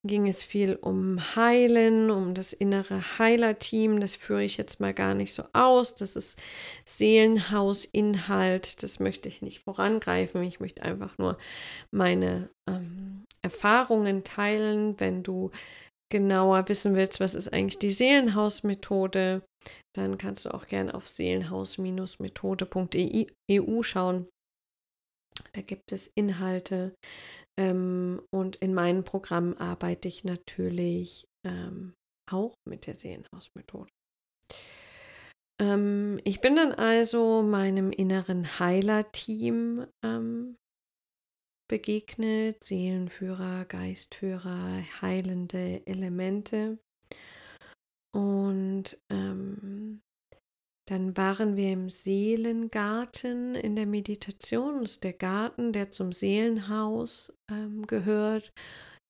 ging 0.04 0.28
es 0.28 0.42
viel 0.42 0.76
um 0.76 1.36
Heilen, 1.36 2.10
um 2.10 2.34
das 2.34 2.52
innere 2.52 3.18
Heilerteam. 3.18 4.00
Das 4.00 4.16
führe 4.16 4.44
ich 4.44 4.56
jetzt 4.56 4.80
mal 4.80 4.94
gar 4.94 5.14
nicht 5.14 5.32
so 5.32 5.44
aus. 5.52 5.94
Das 5.94 6.16
ist 6.16 6.40
Seelenhausinhalt. 6.84 8.82
Das 8.82 9.00
möchte 9.00 9.28
ich 9.28 9.42
nicht 9.42 9.60
vorangreifen. 9.60 10.42
Ich 10.42 10.60
möchte 10.60 10.82
einfach 10.82 11.18
nur 11.18 11.38
meine 11.90 12.48
ähm, 12.68 13.24
Erfahrungen 13.42 14.24
teilen. 14.24 14.98
Wenn 14.98 15.22
du 15.22 15.50
genauer 16.10 16.68
wissen 16.68 16.94
willst, 16.94 17.20
was 17.20 17.34
ist 17.34 17.52
eigentlich 17.52 17.78
die 17.78 17.90
Seelenhausmethode, 17.90 19.42
dann 19.94 20.18
kannst 20.18 20.44
du 20.44 20.52
auch 20.52 20.66
gerne 20.66 20.94
auf 20.94 21.08
seelenhaus-methode.eu 21.08 23.82
schauen. 23.82 24.28
Da 25.54 25.62
gibt 25.62 25.92
es 25.92 26.10
Inhalte 26.14 26.94
ähm, 27.58 28.22
und 28.30 28.56
in 28.56 28.74
meinem 28.74 29.04
Programm 29.04 29.54
arbeite 29.58 30.08
ich 30.08 30.24
natürlich 30.24 31.28
ähm, 31.44 31.94
auch 32.30 32.54
mit 32.64 32.86
der 32.86 32.94
Seelenhausmethode. 32.94 33.90
Ähm, 35.60 36.20
ich 36.24 36.40
bin 36.40 36.56
dann 36.56 36.72
also 36.72 37.42
meinem 37.42 37.92
inneren 37.92 38.58
Heiler-Team 38.58 39.86
ähm, 40.02 40.56
begegnet, 41.68 42.64
Seelenführer, 42.64 43.64
Geistführer, 43.64 44.82
heilende 45.00 45.86
Elemente. 45.86 46.78
Und 48.14 49.00
ähm, 49.08 50.02
dann 50.88 51.16
waren 51.16 51.56
wir 51.56 51.72
im 51.72 51.90
Seelengarten 51.90 53.54
in 53.54 53.76
der 53.76 53.86
Meditation. 53.86 54.82
Das 54.82 54.92
ist 54.92 55.04
der 55.04 55.12
Garten, 55.12 55.72
der 55.72 55.90
zum 55.90 56.12
Seelenhaus 56.12 57.32
ähm, 57.50 57.86
gehört, 57.86 58.52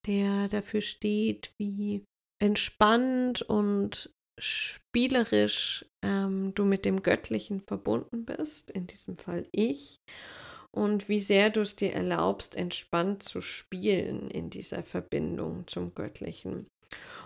der 0.07 0.49
dafür 0.49 0.81
steht, 0.81 1.55
wie 1.59 2.05
entspannt 2.43 3.43
und 3.43 4.13
spielerisch 4.39 5.87
ähm, 6.03 6.55
du 6.55 6.65
mit 6.65 6.85
dem 6.85 7.03
Göttlichen 7.03 7.61
verbunden 7.61 8.25
bist, 8.25 8.71
in 8.71 8.87
diesem 8.87 9.17
Fall 9.17 9.47
ich, 9.53 10.01
und 10.75 11.09
wie 11.09 11.21
sehr 11.21 11.51
du 11.51 11.61
es 11.61 11.77
dir 11.77 11.93
erlaubst, 11.93 12.57
entspannt 12.57 13.23
zu 13.23 13.41
spielen 13.41 14.31
in 14.31 14.51
dieser 14.51 14.83
Verbindung 14.83 15.67
zum 15.67 15.95
Göttlichen. 15.95 16.67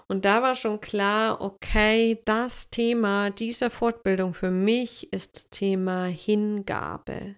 Und 0.09 0.25
da 0.25 0.43
war 0.43 0.55
schon 0.55 0.81
klar, 0.81 1.41
okay, 1.41 2.21
das 2.25 2.71
Thema 2.71 3.31
dieser 3.31 3.71
Fortbildung 3.71 4.35
für 4.35 4.51
mich 4.51 5.13
ist 5.13 5.51
Thema 5.51 6.07
Hingabe. 6.07 7.37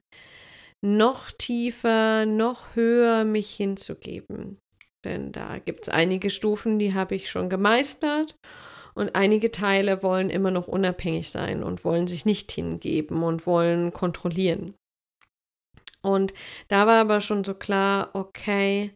Noch 0.83 1.31
tiefer, 1.31 2.27
noch 2.27 2.77
höher 2.77 3.25
mich 3.25 3.51
hinzugeben. 3.51 4.59
Denn 5.05 5.33
da 5.33 5.59
gibt 5.59 5.83
es 5.83 5.89
einige 5.89 6.29
Stufen, 6.29 6.79
die 6.79 6.95
habe 6.95 7.15
ich 7.15 7.31
schon 7.31 7.49
gemeistert. 7.49 8.37
Und 8.95 9.15
einige 9.15 9.51
Teile 9.51 10.03
wollen 10.03 10.29
immer 10.29 10.51
noch 10.51 10.69
unabhängig 10.69 11.31
sein 11.31 11.63
und 11.63 11.85
wollen 11.85 12.07
sich 12.07 12.27
nicht 12.27 12.51
hingeben 12.53 13.23
und 13.23 13.47
wollen 13.47 13.93
kontrollieren. 13.93 14.75
Und 16.03 16.35
da 16.69 16.87
war 16.87 17.01
aber 17.01 17.21
schon 17.21 17.45
so 17.45 17.55
klar, 17.55 18.11
okay, 18.15 18.93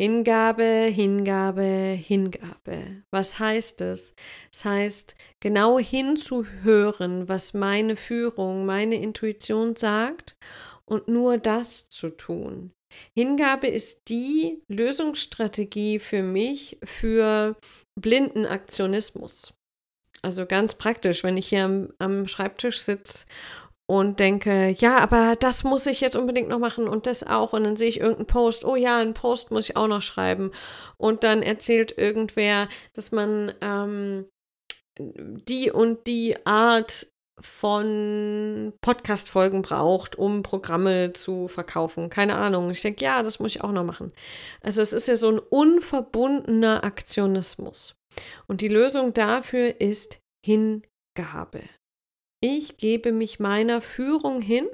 Hingabe, 0.00 0.90
Hingabe, 0.90 1.62
Hingabe. 1.62 3.02
Was 3.10 3.38
heißt 3.38 3.82
es? 3.82 4.14
Das 4.50 4.64
heißt, 4.64 5.14
genau 5.40 5.78
hinzuhören, 5.78 7.28
was 7.28 7.52
meine 7.52 7.96
Führung, 7.96 8.64
meine 8.64 8.94
Intuition 8.94 9.76
sagt 9.76 10.36
und 10.86 11.08
nur 11.08 11.36
das 11.36 11.90
zu 11.90 12.08
tun. 12.08 12.72
Hingabe 13.14 13.66
ist 13.66 14.08
die 14.08 14.62
Lösungsstrategie 14.68 15.98
für 15.98 16.22
mich 16.22 16.78
für 16.82 17.54
blinden 17.94 18.46
Aktionismus. 18.46 19.52
Also 20.22 20.46
ganz 20.46 20.76
praktisch, 20.76 21.24
wenn 21.24 21.36
ich 21.36 21.48
hier 21.48 21.64
am, 21.64 21.92
am 21.98 22.26
Schreibtisch 22.26 22.80
sitze 22.80 23.26
und 23.90 24.20
denke, 24.20 24.76
ja, 24.78 24.98
aber 24.98 25.34
das 25.34 25.64
muss 25.64 25.84
ich 25.86 26.00
jetzt 26.00 26.14
unbedingt 26.14 26.48
noch 26.48 26.60
machen 26.60 26.86
und 26.86 27.06
das 27.06 27.26
auch. 27.26 27.52
Und 27.52 27.64
dann 27.64 27.74
sehe 27.74 27.88
ich 27.88 27.98
irgendeinen 27.98 28.28
Post, 28.28 28.64
oh 28.64 28.76
ja, 28.76 28.98
einen 28.98 29.14
Post 29.14 29.50
muss 29.50 29.68
ich 29.68 29.76
auch 29.76 29.88
noch 29.88 30.00
schreiben. 30.00 30.52
Und 30.96 31.24
dann 31.24 31.42
erzählt 31.42 31.98
irgendwer, 31.98 32.68
dass 32.94 33.10
man 33.10 33.52
ähm, 33.60 34.26
die 34.96 35.72
und 35.72 36.06
die 36.06 36.36
Art 36.46 37.08
von 37.40 38.72
Podcast-Folgen 38.80 39.62
braucht, 39.62 40.14
um 40.14 40.44
Programme 40.44 41.12
zu 41.12 41.48
verkaufen. 41.48 42.10
Keine 42.10 42.36
Ahnung. 42.36 42.70
Ich 42.70 42.82
denke, 42.82 43.04
ja, 43.04 43.24
das 43.24 43.40
muss 43.40 43.56
ich 43.56 43.64
auch 43.64 43.72
noch 43.72 43.82
machen. 43.82 44.12
Also 44.60 44.82
es 44.82 44.92
ist 44.92 45.08
ja 45.08 45.16
so 45.16 45.32
ein 45.32 45.40
unverbundener 45.40 46.84
Aktionismus. 46.84 47.96
Und 48.46 48.60
die 48.60 48.68
Lösung 48.68 49.14
dafür 49.14 49.80
ist 49.80 50.20
Hingabe. 50.46 51.62
Ich 52.42 52.78
gebe 52.78 53.12
mich 53.12 53.38
meiner 53.38 53.82
Führung 53.82 54.40
hin 54.40 54.66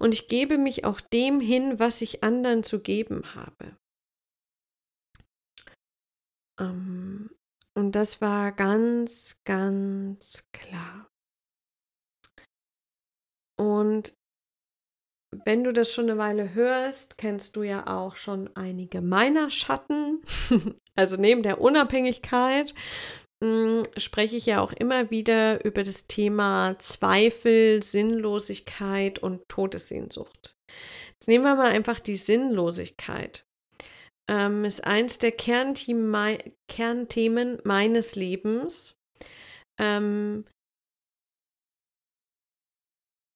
und 0.00 0.12
ich 0.12 0.26
gebe 0.26 0.58
mich 0.58 0.84
auch 0.84 1.00
dem 1.00 1.40
hin, 1.40 1.78
was 1.78 2.02
ich 2.02 2.24
anderen 2.24 2.64
zu 2.64 2.80
geben 2.80 3.34
habe. 3.34 3.76
Ähm, 6.60 7.30
und 7.74 7.92
das 7.92 8.20
war 8.20 8.52
ganz, 8.52 9.40
ganz 9.44 10.44
klar. 10.52 11.08
Und 13.56 14.14
wenn 15.44 15.64
du 15.64 15.72
das 15.72 15.92
schon 15.92 16.10
eine 16.10 16.18
Weile 16.18 16.52
hörst, 16.52 17.16
kennst 17.16 17.56
du 17.56 17.62
ja 17.62 17.86
auch 17.86 18.16
schon 18.16 18.54
einige 18.56 19.00
meiner 19.00 19.48
Schatten. 19.48 20.22
also 20.94 21.16
neben 21.16 21.42
der 21.42 21.60
Unabhängigkeit 21.60 22.74
hm, 23.42 23.82
spreche 23.96 24.36
ich 24.36 24.46
ja 24.46 24.60
auch 24.60 24.72
immer 24.72 25.10
wieder 25.10 25.64
über 25.64 25.82
das 25.82 26.06
Thema 26.06 26.78
Zweifel, 26.78 27.82
Sinnlosigkeit 27.82 29.18
und 29.18 29.48
Todessehnsucht. 29.48 30.54
Jetzt 31.14 31.26
nehmen 31.26 31.44
wir 31.44 31.56
mal 31.56 31.72
einfach 31.72 31.98
die 31.98 32.14
Sinnlosigkeit. 32.14 33.44
Ähm, 34.30 34.64
ist 34.64 34.84
eins 34.84 35.18
der 35.18 35.32
Kernthemen 35.32 36.48
meines 37.64 38.14
Lebens. 38.14 38.94
Ähm, 39.80 40.44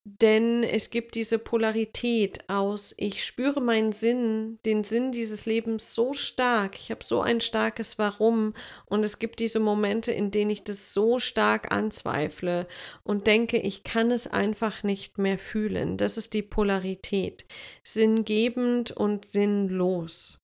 denn 0.08 0.62
es 0.62 0.90
gibt 0.90 1.16
diese 1.16 1.40
Polarität 1.40 2.48
aus, 2.48 2.94
ich 2.96 3.24
spüre 3.24 3.60
meinen 3.60 3.90
Sinn, 3.90 4.60
den 4.64 4.84
Sinn 4.84 5.10
dieses 5.10 5.46
Lebens 5.46 5.96
so 5.96 6.12
stark, 6.12 6.76
ich 6.78 6.92
habe 6.92 7.04
so 7.04 7.22
ein 7.22 7.40
starkes 7.40 7.98
Warum 7.98 8.54
und 8.84 9.04
es 9.04 9.18
gibt 9.18 9.40
diese 9.40 9.58
Momente, 9.58 10.12
in 10.12 10.30
denen 10.30 10.52
ich 10.52 10.62
das 10.62 10.94
so 10.94 11.18
stark 11.18 11.72
anzweifle 11.72 12.68
und 13.02 13.26
denke, 13.26 13.58
ich 13.58 13.82
kann 13.82 14.12
es 14.12 14.28
einfach 14.28 14.84
nicht 14.84 15.18
mehr 15.18 15.38
fühlen. 15.38 15.96
Das 15.96 16.16
ist 16.16 16.34
die 16.34 16.42
Polarität. 16.42 17.44
Sinngebend 17.82 18.92
und 18.92 19.24
sinnlos. 19.24 20.38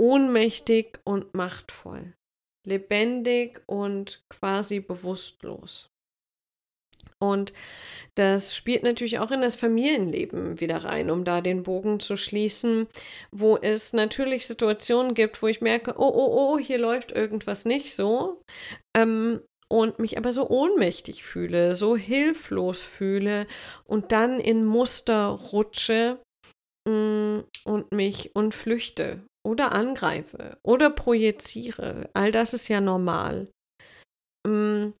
Ohnmächtig 0.00 0.98
und 1.04 1.32
machtvoll. 1.34 2.14
Lebendig 2.66 3.62
und 3.66 4.24
quasi 4.28 4.80
bewusstlos. 4.80 5.89
Und 7.18 7.52
das 8.14 8.56
spielt 8.56 8.82
natürlich 8.82 9.18
auch 9.18 9.30
in 9.30 9.40
das 9.40 9.56
Familienleben 9.56 10.60
wieder 10.60 10.84
rein, 10.84 11.10
um 11.10 11.24
da 11.24 11.40
den 11.40 11.62
Bogen 11.62 12.00
zu 12.00 12.16
schließen, 12.16 12.86
wo 13.30 13.56
es 13.56 13.92
natürlich 13.92 14.46
Situationen 14.46 15.14
gibt, 15.14 15.42
wo 15.42 15.46
ich 15.46 15.60
merke, 15.60 15.94
oh, 15.96 16.12
oh, 16.12 16.54
oh, 16.54 16.58
hier 16.58 16.78
läuft 16.78 17.12
irgendwas 17.12 17.64
nicht 17.64 17.94
so. 17.94 18.42
Ähm, 18.96 19.40
und 19.72 20.00
mich 20.00 20.18
aber 20.18 20.32
so 20.32 20.48
ohnmächtig 20.48 21.22
fühle, 21.22 21.76
so 21.76 21.96
hilflos 21.96 22.82
fühle 22.82 23.46
und 23.84 24.10
dann 24.10 24.40
in 24.40 24.64
Muster 24.64 25.28
rutsche 25.52 26.18
mh, 26.88 26.92
mm, 26.92 27.44
und 27.64 27.92
mich 27.92 28.34
und 28.34 28.52
flüchte 28.52 29.24
oder 29.46 29.72
angreife 29.72 30.58
oder 30.64 30.90
projiziere. 30.90 32.10
All 32.14 32.32
das 32.32 32.52
ist 32.52 32.68
ja 32.68 32.80
normal. 32.80 33.48
Mh, 34.46 34.52
mm, 34.52 34.94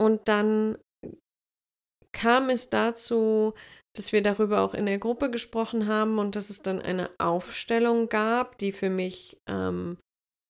und 0.00 0.28
dann 0.28 0.78
kam 2.12 2.48
es 2.48 2.70
dazu, 2.70 3.54
dass 3.94 4.12
wir 4.12 4.22
darüber 4.22 4.62
auch 4.62 4.74
in 4.74 4.86
der 4.86 4.98
Gruppe 4.98 5.30
gesprochen 5.30 5.86
haben 5.86 6.18
und 6.18 6.36
dass 6.36 6.48
es 6.48 6.62
dann 6.62 6.80
eine 6.80 7.10
Aufstellung 7.18 8.08
gab, 8.08 8.58
die 8.58 8.72
für 8.72 8.88
mich 8.88 9.36
ähm, 9.48 9.98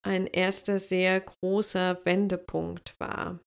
ein 0.06 0.26
erster 0.26 0.78
sehr 0.78 1.20
großer 1.20 2.00
Wendepunkt 2.04 2.94
war. 2.98 3.40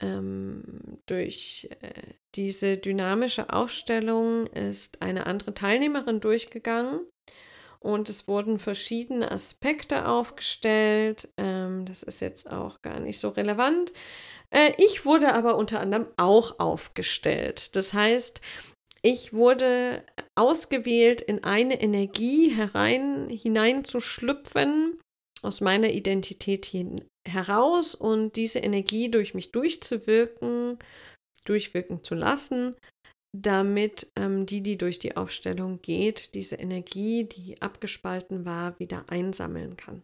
Ähm, 0.00 1.00
durch 1.06 1.68
äh, 1.80 2.14
diese 2.36 2.76
dynamische 2.76 3.52
Aufstellung 3.52 4.46
ist 4.46 5.02
eine 5.02 5.26
andere 5.26 5.54
Teilnehmerin 5.54 6.20
durchgegangen 6.20 7.00
und 7.80 8.08
es 8.08 8.28
wurden 8.28 8.58
verschiedene 8.58 9.30
Aspekte 9.30 10.06
aufgestellt. 10.06 11.28
Ähm, 11.36 11.84
das 11.86 12.02
ist 12.02 12.20
jetzt 12.20 12.50
auch 12.50 12.82
gar 12.82 13.00
nicht 13.00 13.18
so 13.18 13.30
relevant. 13.30 13.92
Äh, 14.54 14.72
ich 14.78 15.04
wurde 15.04 15.34
aber 15.34 15.56
unter 15.56 15.80
anderem 15.80 16.06
auch 16.16 16.58
aufgestellt. 16.58 17.76
Das 17.76 17.94
heißt, 17.94 18.40
ich 19.02 19.32
wurde 19.32 20.04
ausgewählt, 20.34 21.20
in 21.20 21.44
eine 21.44 21.80
Energie 21.80 22.50
herein, 22.50 23.28
hineinzuschlüpfen, 23.28 25.00
aus 25.42 25.60
meiner 25.60 25.90
Identität 25.90 26.66
hin, 26.66 27.04
heraus 27.26 27.94
und 27.94 28.34
diese 28.36 28.58
Energie 28.58 29.10
durch 29.10 29.34
mich 29.34 29.52
durchzuwirken, 29.52 30.78
durchwirken 31.44 32.02
zu 32.02 32.14
lassen, 32.14 32.74
damit 33.36 34.10
ähm, 34.16 34.46
die, 34.46 34.62
die 34.62 34.76
durch 34.76 34.98
die 34.98 35.16
Aufstellung 35.16 35.80
geht, 35.80 36.34
diese 36.34 36.56
Energie, 36.56 37.24
die 37.24 37.60
abgespalten 37.62 38.44
war, 38.44 38.78
wieder 38.80 39.08
einsammeln 39.08 39.76
kann. 39.76 40.02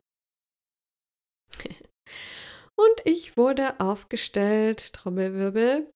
Und 2.77 3.01
ich 3.05 3.37
wurde 3.37 3.79
aufgestellt, 3.81 4.93
Trommelwirbel, 4.93 5.91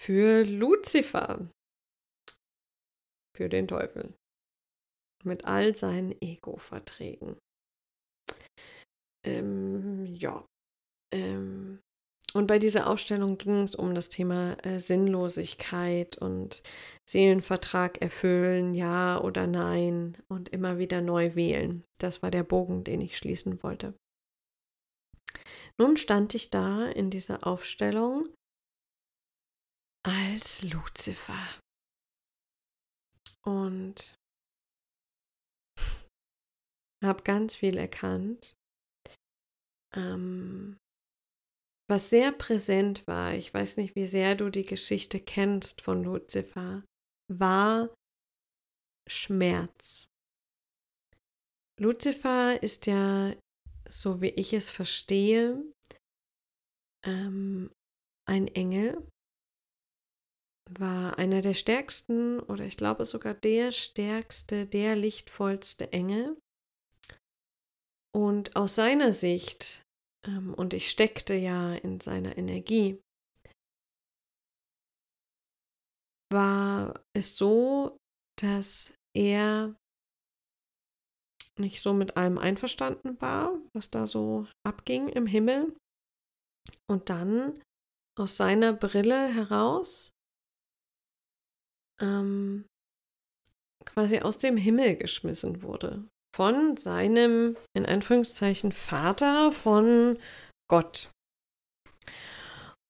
für 0.00 0.44
Luzifer. 0.44 1.48
Für 3.36 3.48
den 3.48 3.68
Teufel. 3.68 4.14
Mit 5.24 5.44
all 5.44 5.76
seinen 5.76 6.20
Ego-Verträgen. 6.20 7.36
Ähm, 9.24 10.06
ja. 10.06 10.44
Ähm, 11.12 11.80
und 12.34 12.46
bei 12.46 12.58
dieser 12.58 12.88
Aufstellung 12.88 13.38
ging 13.38 13.62
es 13.62 13.74
um 13.74 13.94
das 13.94 14.08
Thema 14.08 14.56
äh, 14.64 14.78
Sinnlosigkeit 14.78 16.18
und 16.18 16.62
Seelenvertrag 17.08 18.02
erfüllen, 18.02 18.74
ja 18.74 19.20
oder 19.20 19.46
nein 19.46 20.18
und 20.28 20.50
immer 20.50 20.78
wieder 20.78 21.00
neu 21.00 21.34
wählen. 21.34 21.82
Das 21.98 22.22
war 22.22 22.30
der 22.30 22.42
Bogen, 22.42 22.84
den 22.84 23.00
ich 23.00 23.16
schließen 23.16 23.62
wollte. 23.62 23.94
Nun 25.78 25.96
stand 25.96 26.34
ich 26.34 26.50
da 26.50 26.86
in 26.88 27.10
dieser 27.10 27.46
Aufstellung 27.46 28.34
als 30.06 30.62
Luzifer. 30.62 31.60
Und 33.44 34.16
habe 37.04 37.22
ganz 37.22 37.54
viel 37.54 37.76
erkannt. 37.76 38.56
Ähm, 39.94 40.78
was 41.88 42.10
sehr 42.10 42.32
präsent 42.32 43.06
war, 43.06 43.34
ich 43.34 43.52
weiß 43.54 43.76
nicht, 43.76 43.94
wie 43.94 44.06
sehr 44.06 44.34
du 44.34 44.50
die 44.50 44.64
Geschichte 44.64 45.20
kennst 45.20 45.82
von 45.82 46.02
Luzifer, 46.02 46.84
war 47.32 47.94
Schmerz. 49.08 50.08
Luzifer 51.78 52.60
ist 52.62 52.86
ja 52.86 53.34
so 53.88 54.20
wie 54.20 54.30
ich 54.30 54.52
es 54.52 54.70
verstehe, 54.70 55.62
ähm, 57.04 57.70
ein 58.28 58.48
Engel, 58.48 59.06
war 60.70 61.18
einer 61.18 61.42
der 61.42 61.54
stärksten 61.54 62.40
oder 62.40 62.64
ich 62.64 62.76
glaube 62.76 63.04
sogar 63.04 63.34
der 63.34 63.70
stärkste, 63.72 64.66
der 64.66 64.96
lichtvollste 64.96 65.92
Engel. 65.92 66.36
Und 68.12 68.56
aus 68.56 68.74
seiner 68.74 69.12
Sicht, 69.12 69.82
ähm, 70.26 70.54
und 70.54 70.74
ich 70.74 70.90
steckte 70.90 71.34
ja 71.34 71.74
in 71.74 72.00
seiner 72.00 72.36
Energie, 72.36 73.00
war 76.32 77.04
es 77.14 77.36
so, 77.36 77.98
dass 78.40 78.94
er 79.14 79.76
nicht 81.58 81.80
so 81.80 81.92
mit 81.92 82.16
allem 82.16 82.38
einverstanden 82.38 83.20
war, 83.20 83.52
was 83.72 83.90
da 83.90 84.06
so 84.06 84.46
abging 84.64 85.08
im 85.08 85.26
Himmel. 85.26 85.74
Und 86.90 87.10
dann 87.10 87.60
aus 88.18 88.36
seiner 88.36 88.72
Brille 88.72 89.28
heraus 89.28 90.10
ähm, 92.00 92.66
quasi 93.84 94.20
aus 94.20 94.38
dem 94.38 94.56
Himmel 94.56 94.96
geschmissen 94.96 95.62
wurde. 95.62 96.04
Von 96.34 96.76
seinem, 96.76 97.56
in 97.74 97.86
Anführungszeichen, 97.86 98.72
Vater, 98.72 99.52
von 99.52 100.18
Gott. 100.68 101.10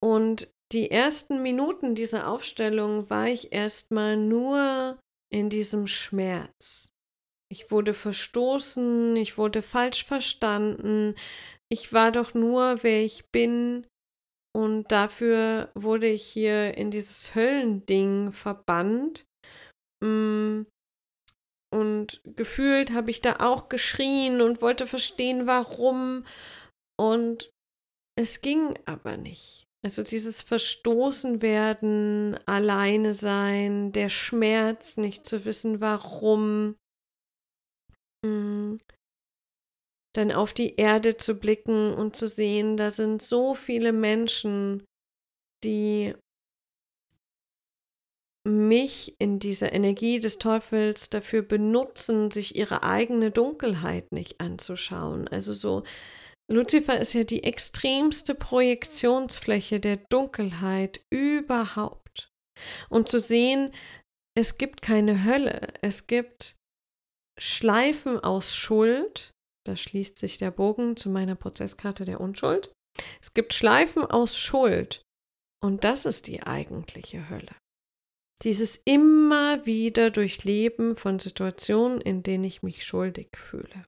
Und 0.03 0.51
die 0.73 0.91
ersten 0.91 1.43
Minuten 1.43 1.95
dieser 1.95 2.29
Aufstellung 2.29 3.09
war 3.09 3.29
ich 3.29 3.53
erstmal 3.53 4.17
nur 4.17 4.99
in 5.33 5.49
diesem 5.49 5.87
Schmerz. 5.87 6.89
Ich 7.49 7.71
wurde 7.71 7.95
verstoßen, 7.95 9.17
ich 9.17 9.39
wurde 9.39 9.63
falsch 9.63 10.05
verstanden, 10.05 11.15
ich 11.69 11.93
war 11.93 12.13
doch 12.13 12.35
nur, 12.35 12.83
wer 12.83 13.05
ich 13.05 13.25
bin, 13.31 13.87
und 14.57 14.91
dafür 14.91 15.71
wurde 15.75 16.09
ich 16.09 16.25
hier 16.25 16.79
in 16.79 16.91
dieses 16.91 17.35
Höllending 17.35 18.33
verbannt. 18.33 19.27
Mm, 20.03 20.63
und 21.75 22.23
gefühlt 22.25 22.91
habe 22.93 23.11
ich 23.11 23.21
da 23.21 23.37
auch 23.41 23.69
geschrien 23.69 24.41
und 24.41 24.63
wollte 24.63 24.87
verstehen, 24.87 25.47
warum. 25.47 26.25
Und 26.99 27.51
es 28.19 28.41
ging 28.41 28.79
aber 28.87 29.19
nicht. 29.19 29.65
Also 29.85 30.03
dieses 30.03 30.41
Verstoßen 30.41 31.43
werden, 31.43 32.41
alleine 32.47 33.13
sein, 33.13 33.93
der 33.93 34.09
Schmerz, 34.09 34.97
nicht 34.97 35.27
zu 35.27 35.45
wissen, 35.45 35.83
warum. 35.83 36.77
Mm, 38.27 38.81
dann 40.15 40.33
auf 40.33 40.55
die 40.55 40.77
Erde 40.77 41.17
zu 41.17 41.39
blicken 41.39 41.93
und 41.93 42.17
zu 42.17 42.27
sehen, 42.29 42.77
da 42.77 42.91
sind 42.91 43.21
so 43.21 43.55
viele 43.55 43.93
Menschen, 43.93 44.85
die 45.63 46.15
mich 48.47 49.17
in 49.19 49.39
dieser 49.39 49.73
Energie 49.73 50.21
des 50.21 50.39
Teufels 50.39 51.11
dafür 51.11 51.43
benutzen, 51.43 52.31
sich 52.31 52.57
ihre 52.57 52.85
eigene 52.85 53.31
Dunkelheit 53.31 54.13
nicht 54.13 54.41
anzuschauen. 54.41 55.27
Also 55.29 55.53
so, 55.53 55.83
Lucifer 56.49 56.99
ist 56.99 57.13
ja 57.13 57.25
die 57.25 57.43
extremste 57.43 58.35
Projektionsfläche 58.35 59.81
der 59.81 59.97
Dunkelheit 59.97 61.01
überhaupt. 61.11 62.31
Und 62.89 63.09
zu 63.09 63.19
sehen, 63.19 63.73
es 64.37 64.59
gibt 64.59 64.81
keine 64.81 65.25
Hölle, 65.25 65.75
es 65.83 66.07
gibt 66.07 66.57
Schleifen 67.39 68.19
aus 68.19 68.55
Schuld, 68.55 69.31
da 69.67 69.77
schließt 69.77 70.19
sich 70.19 70.39
der 70.39 70.51
Bogen 70.51 70.97
zu 70.97 71.11
meiner 71.11 71.35
Prozesskarte 71.35 72.05
der 72.05 72.21
Unschuld. 72.21 72.73
Es 73.21 73.35
gibt 73.35 73.53
Schleifen 73.53 74.05
aus 74.05 74.39
Schuld. 74.39 75.03
Und 75.63 75.85
das 75.85 76.07
ist 76.07 76.29
die 76.29 76.43
eigentliche 76.43 77.29
Hölle. 77.29 77.55
Dieses 78.43 78.77
immer 78.85 79.65
wieder 79.65 80.11
Durchleben 80.11 80.97
von 80.97 81.19
Situationen, 81.19 82.01
in 82.01 82.23
denen 82.23 82.45
ich 82.45 82.63
mich 82.63 82.85
schuldig 82.85 83.29
fühle. 83.37 83.87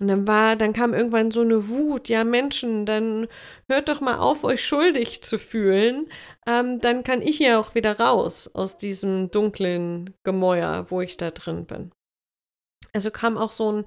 Und 0.00 0.08
dann 0.08 0.28
war, 0.28 0.54
dann 0.56 0.72
kam 0.72 0.94
irgendwann 0.94 1.30
so 1.30 1.40
eine 1.40 1.68
Wut, 1.68 2.08
ja 2.08 2.22
Menschen, 2.22 2.86
dann 2.86 3.26
hört 3.68 3.88
doch 3.88 4.00
mal 4.00 4.18
auf, 4.18 4.44
euch 4.44 4.64
schuldig 4.64 5.22
zu 5.22 5.38
fühlen. 5.38 6.08
Ähm, 6.46 6.80
dann 6.80 7.02
kann 7.02 7.20
ich 7.20 7.40
ja 7.40 7.58
auch 7.58 7.74
wieder 7.74 7.98
raus 7.98 8.48
aus 8.54 8.76
diesem 8.76 9.30
dunklen 9.30 10.14
Gemäuer, 10.22 10.86
wo 10.90 11.00
ich 11.00 11.16
da 11.16 11.30
drin 11.30 11.66
bin. 11.66 11.90
Also 12.92 13.10
kam 13.10 13.36
auch 13.36 13.50
so 13.50 13.72
ein 13.72 13.84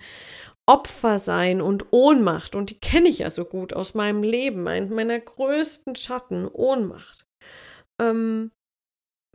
Opfersein 0.66 1.62
und 1.62 1.88
Ohnmacht 1.92 2.56
und 2.56 2.70
die 2.70 2.80
kenne 2.80 3.10
ich 3.10 3.20
ja 3.20 3.30
so 3.30 3.46
gut 3.46 3.74
aus 3.74 3.94
meinem 3.94 4.24
Leben, 4.24 4.68
ein 4.68 4.90
meiner 4.90 5.20
größten 5.20 5.96
Schatten, 5.96 6.48
Ohnmacht. 6.48 7.26
Ähm, 8.00 8.52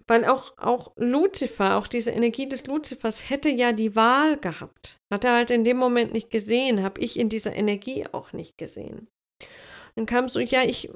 weil 0.07 0.25
auch, 0.25 0.57
auch 0.59 0.93
Luzifer, 0.97 1.77
auch 1.77 1.87
diese 1.87 2.11
Energie 2.11 2.49
des 2.49 2.67
Luzifers 2.67 3.29
hätte 3.29 3.49
ja 3.49 3.73
die 3.73 3.97
Wahl 3.97 4.37
gehabt. 4.37 5.01
Hat 5.11 5.25
er 5.25 5.35
halt 5.35 5.51
in 5.51 5.65
dem 5.65 5.77
Moment 5.77 6.13
nicht 6.13 6.31
gesehen, 6.31 6.83
habe 6.83 7.01
ich 7.01 7.19
in 7.19 7.29
dieser 7.29 7.55
Energie 7.55 8.07
auch 8.13 8.33
nicht 8.33 8.57
gesehen. 8.59 9.09
Dann 9.97 10.07
kam 10.07 10.29
so, 10.29 10.39
ja, 10.39 10.63
ich 10.63 10.91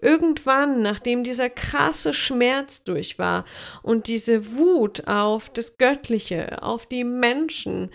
irgendwann, 0.00 0.82
nachdem 0.82 1.24
dieser 1.24 1.48
krasse 1.50 2.12
Schmerz 2.12 2.84
durch 2.84 3.18
war 3.18 3.44
und 3.82 4.08
diese 4.08 4.54
Wut 4.54 5.06
auf 5.06 5.48
das 5.48 5.78
Göttliche, 5.78 6.62
auf 6.62 6.86
die 6.86 7.04
Menschen, 7.04 7.90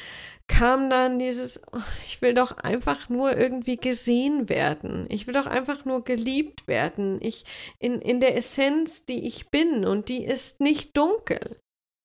kam 0.51 0.89
dann 0.89 1.17
dieses, 1.17 1.61
oh, 1.71 1.81
ich 2.05 2.21
will 2.21 2.33
doch 2.33 2.57
einfach 2.57 3.09
nur 3.09 3.35
irgendwie 3.35 3.77
gesehen 3.77 4.49
werden. 4.49 5.07
Ich 5.09 5.25
will 5.25 5.33
doch 5.33 5.47
einfach 5.47 5.85
nur 5.85 6.03
geliebt 6.03 6.67
werden. 6.67 7.19
Ich 7.21 7.45
in, 7.79 8.01
in 8.01 8.19
der 8.19 8.35
Essenz, 8.35 9.05
die 9.05 9.25
ich 9.25 9.49
bin, 9.49 9.85
und 9.85 10.09
die 10.09 10.23
ist 10.23 10.59
nicht 10.59 10.95
dunkel. 10.97 11.59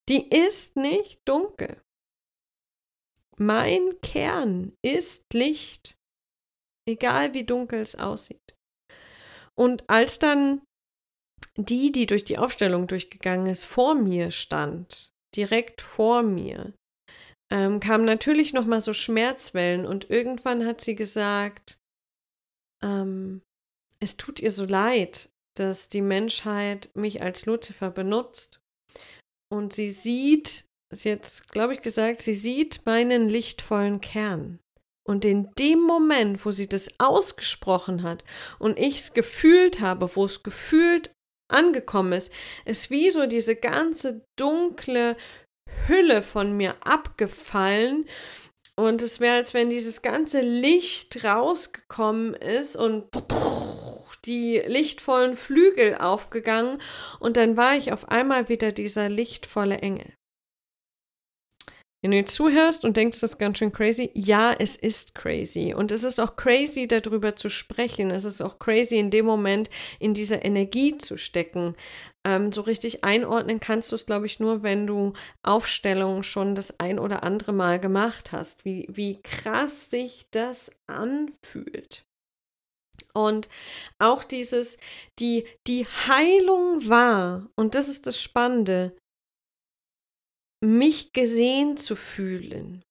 Die 0.08 0.28
ist 0.28 0.76
nicht 0.76 1.20
dunkel. 1.28 1.82
Mein 3.36 4.00
Kern 4.00 4.72
ist 4.80 5.34
Licht, 5.34 5.98
egal 6.88 7.34
wie 7.34 7.44
dunkel 7.44 7.80
es 7.80 7.96
aussieht. 7.96 8.56
Und 9.54 9.90
als 9.90 10.18
dann 10.18 10.62
die, 11.56 11.90
die 11.90 12.06
durch 12.06 12.24
die 12.24 12.38
Aufstellung 12.38 12.86
durchgegangen 12.86 13.48
ist, 13.48 13.64
vor 13.64 13.94
mir 13.94 14.30
stand, 14.30 15.10
direkt 15.34 15.80
vor 15.80 16.22
mir, 16.22 16.72
ähm, 17.50 17.80
kamen 17.80 18.04
natürlich 18.04 18.52
noch 18.52 18.66
mal 18.66 18.80
so 18.80 18.92
Schmerzwellen 18.92 19.86
und 19.86 20.10
irgendwann 20.10 20.66
hat 20.66 20.80
sie 20.80 20.94
gesagt, 20.94 21.78
ähm, 22.82 23.42
es 24.00 24.16
tut 24.16 24.40
ihr 24.40 24.50
so 24.50 24.64
leid, 24.64 25.30
dass 25.56 25.88
die 25.88 26.02
Menschheit 26.02 26.90
mich 26.94 27.22
als 27.22 27.46
Luzifer 27.46 27.90
benutzt 27.90 28.60
und 29.50 29.72
sie 29.72 29.90
sieht, 29.90 30.64
sie 30.92 31.12
hat 31.12 31.42
glaube 31.50 31.72
ich 31.72 31.82
gesagt, 31.82 32.20
sie 32.20 32.34
sieht 32.34 32.84
meinen 32.84 33.28
lichtvollen 33.28 34.00
Kern. 34.00 34.58
Und 35.06 35.24
in 35.24 35.52
dem 35.54 35.80
Moment, 35.80 36.44
wo 36.44 36.50
sie 36.50 36.68
das 36.68 36.90
ausgesprochen 36.98 38.02
hat 38.02 38.24
und 38.58 38.76
ich 38.76 38.98
es 38.98 39.14
gefühlt 39.14 39.78
habe, 39.78 40.16
wo 40.16 40.24
es 40.24 40.42
gefühlt 40.42 41.12
angekommen 41.48 42.12
ist, 42.12 42.32
ist 42.64 42.90
wie 42.90 43.10
so 43.12 43.26
diese 43.26 43.54
ganze 43.54 44.24
dunkle 44.36 45.16
Hülle 45.86 46.22
von 46.22 46.56
mir 46.56 46.76
abgefallen. 46.80 48.06
Und 48.78 49.00
es 49.00 49.20
wäre, 49.20 49.36
als 49.36 49.54
wenn 49.54 49.70
dieses 49.70 50.02
ganze 50.02 50.40
Licht 50.40 51.24
rausgekommen 51.24 52.34
ist 52.34 52.76
und 52.76 53.06
die 54.26 54.62
lichtvollen 54.66 55.36
Flügel 55.36 55.96
aufgegangen. 55.96 56.82
Und 57.20 57.36
dann 57.36 57.56
war 57.56 57.76
ich 57.76 57.92
auf 57.92 58.08
einmal 58.08 58.48
wieder 58.48 58.72
dieser 58.72 59.08
lichtvolle 59.08 59.78
Engel. 59.78 60.12
Wenn 62.02 62.10
du 62.10 62.18
jetzt 62.18 62.34
zuhörst 62.34 62.84
und 62.84 62.96
denkst, 62.96 63.20
das 63.20 63.32
ist 63.32 63.38
ganz 63.38 63.58
schön 63.58 63.72
crazy, 63.72 64.10
ja, 64.14 64.54
es 64.56 64.76
ist 64.76 65.14
crazy. 65.14 65.74
Und 65.74 65.90
es 65.90 66.04
ist 66.04 66.20
auch 66.20 66.36
crazy, 66.36 66.86
darüber 66.86 67.34
zu 67.34 67.48
sprechen. 67.48 68.10
Es 68.10 68.24
ist 68.24 68.42
auch 68.42 68.58
crazy, 68.58 68.96
in 68.96 69.10
dem 69.10 69.26
Moment 69.26 69.70
in 69.98 70.12
dieser 70.14 70.44
Energie 70.44 70.98
zu 70.98 71.16
stecken. 71.16 71.74
Ähm, 72.26 72.50
so 72.50 72.62
richtig 72.62 73.04
einordnen 73.04 73.60
kannst 73.60 73.92
du 73.92 73.94
es, 73.94 74.04
glaube 74.04 74.26
ich, 74.26 74.40
nur, 74.40 74.64
wenn 74.64 74.88
du 74.88 75.12
Aufstellungen 75.44 76.24
schon 76.24 76.56
das 76.56 76.80
ein 76.80 76.98
oder 76.98 77.22
andere 77.22 77.52
Mal 77.52 77.78
gemacht 77.78 78.32
hast, 78.32 78.64
wie, 78.64 78.88
wie 78.90 79.22
krass 79.22 79.90
sich 79.90 80.26
das 80.32 80.72
anfühlt. 80.88 82.04
Und 83.14 83.48
auch 84.00 84.24
dieses, 84.24 84.76
die, 85.20 85.46
die 85.68 85.86
Heilung 85.86 86.88
war, 86.88 87.48
und 87.54 87.76
das 87.76 87.88
ist 87.88 88.08
das 88.08 88.20
Spannende, 88.20 88.96
mich 90.60 91.12
gesehen 91.12 91.76
zu 91.76 91.94
fühlen. 91.94 92.82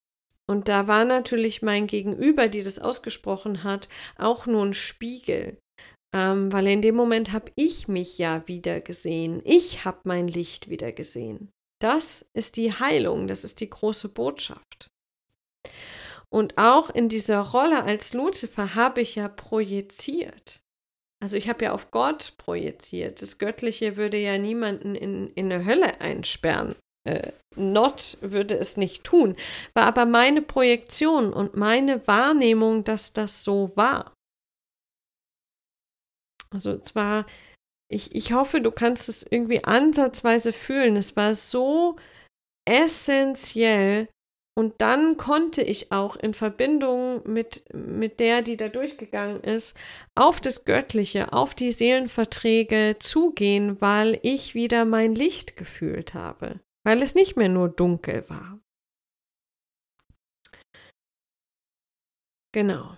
Und 0.48 0.70
da 0.70 0.88
war 0.88 1.04
natürlich 1.04 1.62
mein 1.62 1.88
Gegenüber, 1.88 2.48
die 2.48 2.64
das 2.64 2.80
ausgesprochen 2.80 3.64
hat, 3.64 3.90
auch 4.18 4.46
nur 4.46 4.66
ein 4.66 4.74
Spiegel. 4.74 5.60
Ähm, 6.16 6.54
weil 6.54 6.66
in 6.68 6.82
dem 6.82 6.96
Moment 6.96 7.34
habe 7.34 7.52
ich 7.56 7.90
mich 7.90 8.18
ja 8.18 8.48
wieder 8.48 8.80
gesehen. 8.80 9.42
Ich 9.44 9.84
habe 9.84 10.00
mein 10.06 10.28
Licht 10.30 10.70
wieder 10.70 10.94
gesehen. 10.94 11.52
Das 11.82 12.26
ist 12.34 12.56
die 12.56 12.72
Heilung, 12.72 13.28
das 13.28 13.44
ist 13.44 13.60
die 13.60 13.70
große 13.70 14.08
Botschaft. 14.08 14.88
Und 16.30 16.58
auch 16.58 16.90
in 16.90 17.10
dieser 17.10 17.42
Rolle 17.42 17.84
als 17.84 18.14
Luzifer 18.14 18.76
habe 18.76 19.02
ich 19.02 19.16
ja 19.16 19.28
projiziert. 19.28 20.62
Also 21.22 21.36
ich 21.38 21.50
habe 21.50 21.66
ja 21.66 21.74
auf 21.74 21.92
Gott 21.92 22.36
projiziert. 22.38 23.22
Das 23.22 23.38
Göttliche 23.38 23.98
würde 23.98 24.18
ja 24.18 24.38
niemanden 24.38 24.96
in, 24.96 25.32
in 25.34 25.52
eine 25.52 25.66
Hölle 25.66 26.00
einsperren 26.00 26.76
äh, 27.06 27.32
not 27.56 28.18
würde 28.22 28.58
es 28.58 28.78
nicht 28.78 29.04
tun, 29.04 29.36
war 29.74 29.86
aber 29.86 30.06
meine 30.06 30.42
Projektion 30.42 31.32
und 31.32 31.56
meine 31.56 32.06
Wahrnehmung, 32.08 32.84
dass 32.84 33.14
das 33.14 33.44
so 33.44 33.72
war. 33.76 34.15
Also 36.56 36.80
zwar, 36.80 37.26
ich, 37.92 38.16
ich 38.16 38.34
hoffe, 38.34 38.62
du 38.62 38.72
kannst 38.72 39.10
es 39.10 39.24
irgendwie 39.24 39.64
ansatzweise 39.66 40.54
fühlen. 40.54 40.96
Es 40.98 41.16
war 41.18 41.36
so 41.36 41.98
essentiell, 42.68 44.10
Und 44.58 44.76
dann 44.80 45.18
konnte 45.18 45.62
ich 45.62 45.92
auch 45.92 46.16
in 46.16 46.34
Verbindung 46.34 47.22
mit, 47.30 47.66
mit 47.74 48.22
der, 48.22 48.42
die 48.42 48.56
da 48.56 48.70
durchgegangen 48.70 49.42
ist, 49.42 49.78
auf 50.16 50.40
das 50.40 50.64
Göttliche, 50.64 51.34
auf 51.34 51.54
die 51.56 51.74
Seelenverträge 51.74 52.96
zugehen, 53.00 53.82
weil 53.82 54.18
ich 54.24 54.56
wieder 54.56 54.86
mein 54.86 55.14
Licht 55.14 55.58
gefühlt 55.58 56.14
habe, 56.14 56.62
weil 56.86 57.02
es 57.02 57.16
nicht 57.16 57.36
mehr 57.36 57.50
nur 57.50 57.68
dunkel 57.68 58.30
war. 58.30 58.58
Genau. 62.54 62.98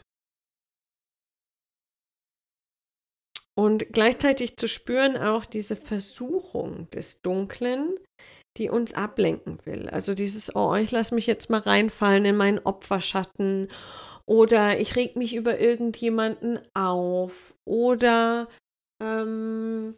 Und 3.58 3.92
gleichzeitig 3.92 4.56
zu 4.56 4.68
spüren 4.68 5.18
auch 5.18 5.44
diese 5.44 5.76
Versuchung 5.76 6.88
des 6.92 7.22
Dunklen, 7.24 7.96
die 8.58 8.70
uns 8.70 8.94
ablenken 8.94 9.60
will. 9.66 9.90
Also 9.90 10.14
dieses, 10.14 10.56
oh, 10.56 10.76
ich 10.76 10.92
lasse 10.92 11.16
mich 11.16 11.26
jetzt 11.26 11.50
mal 11.50 11.62
reinfallen 11.62 12.26
in 12.26 12.38
meinen 12.38 12.60
Opferschatten 12.60 13.70
oder 14.28 14.80
ich 14.80 14.96
reg 14.96 15.16
mich 15.16 15.34
über 15.36 15.60
irgendjemanden 15.60 16.60
auf 16.76 17.56
oder 17.66 18.48
ähm, 19.02 19.96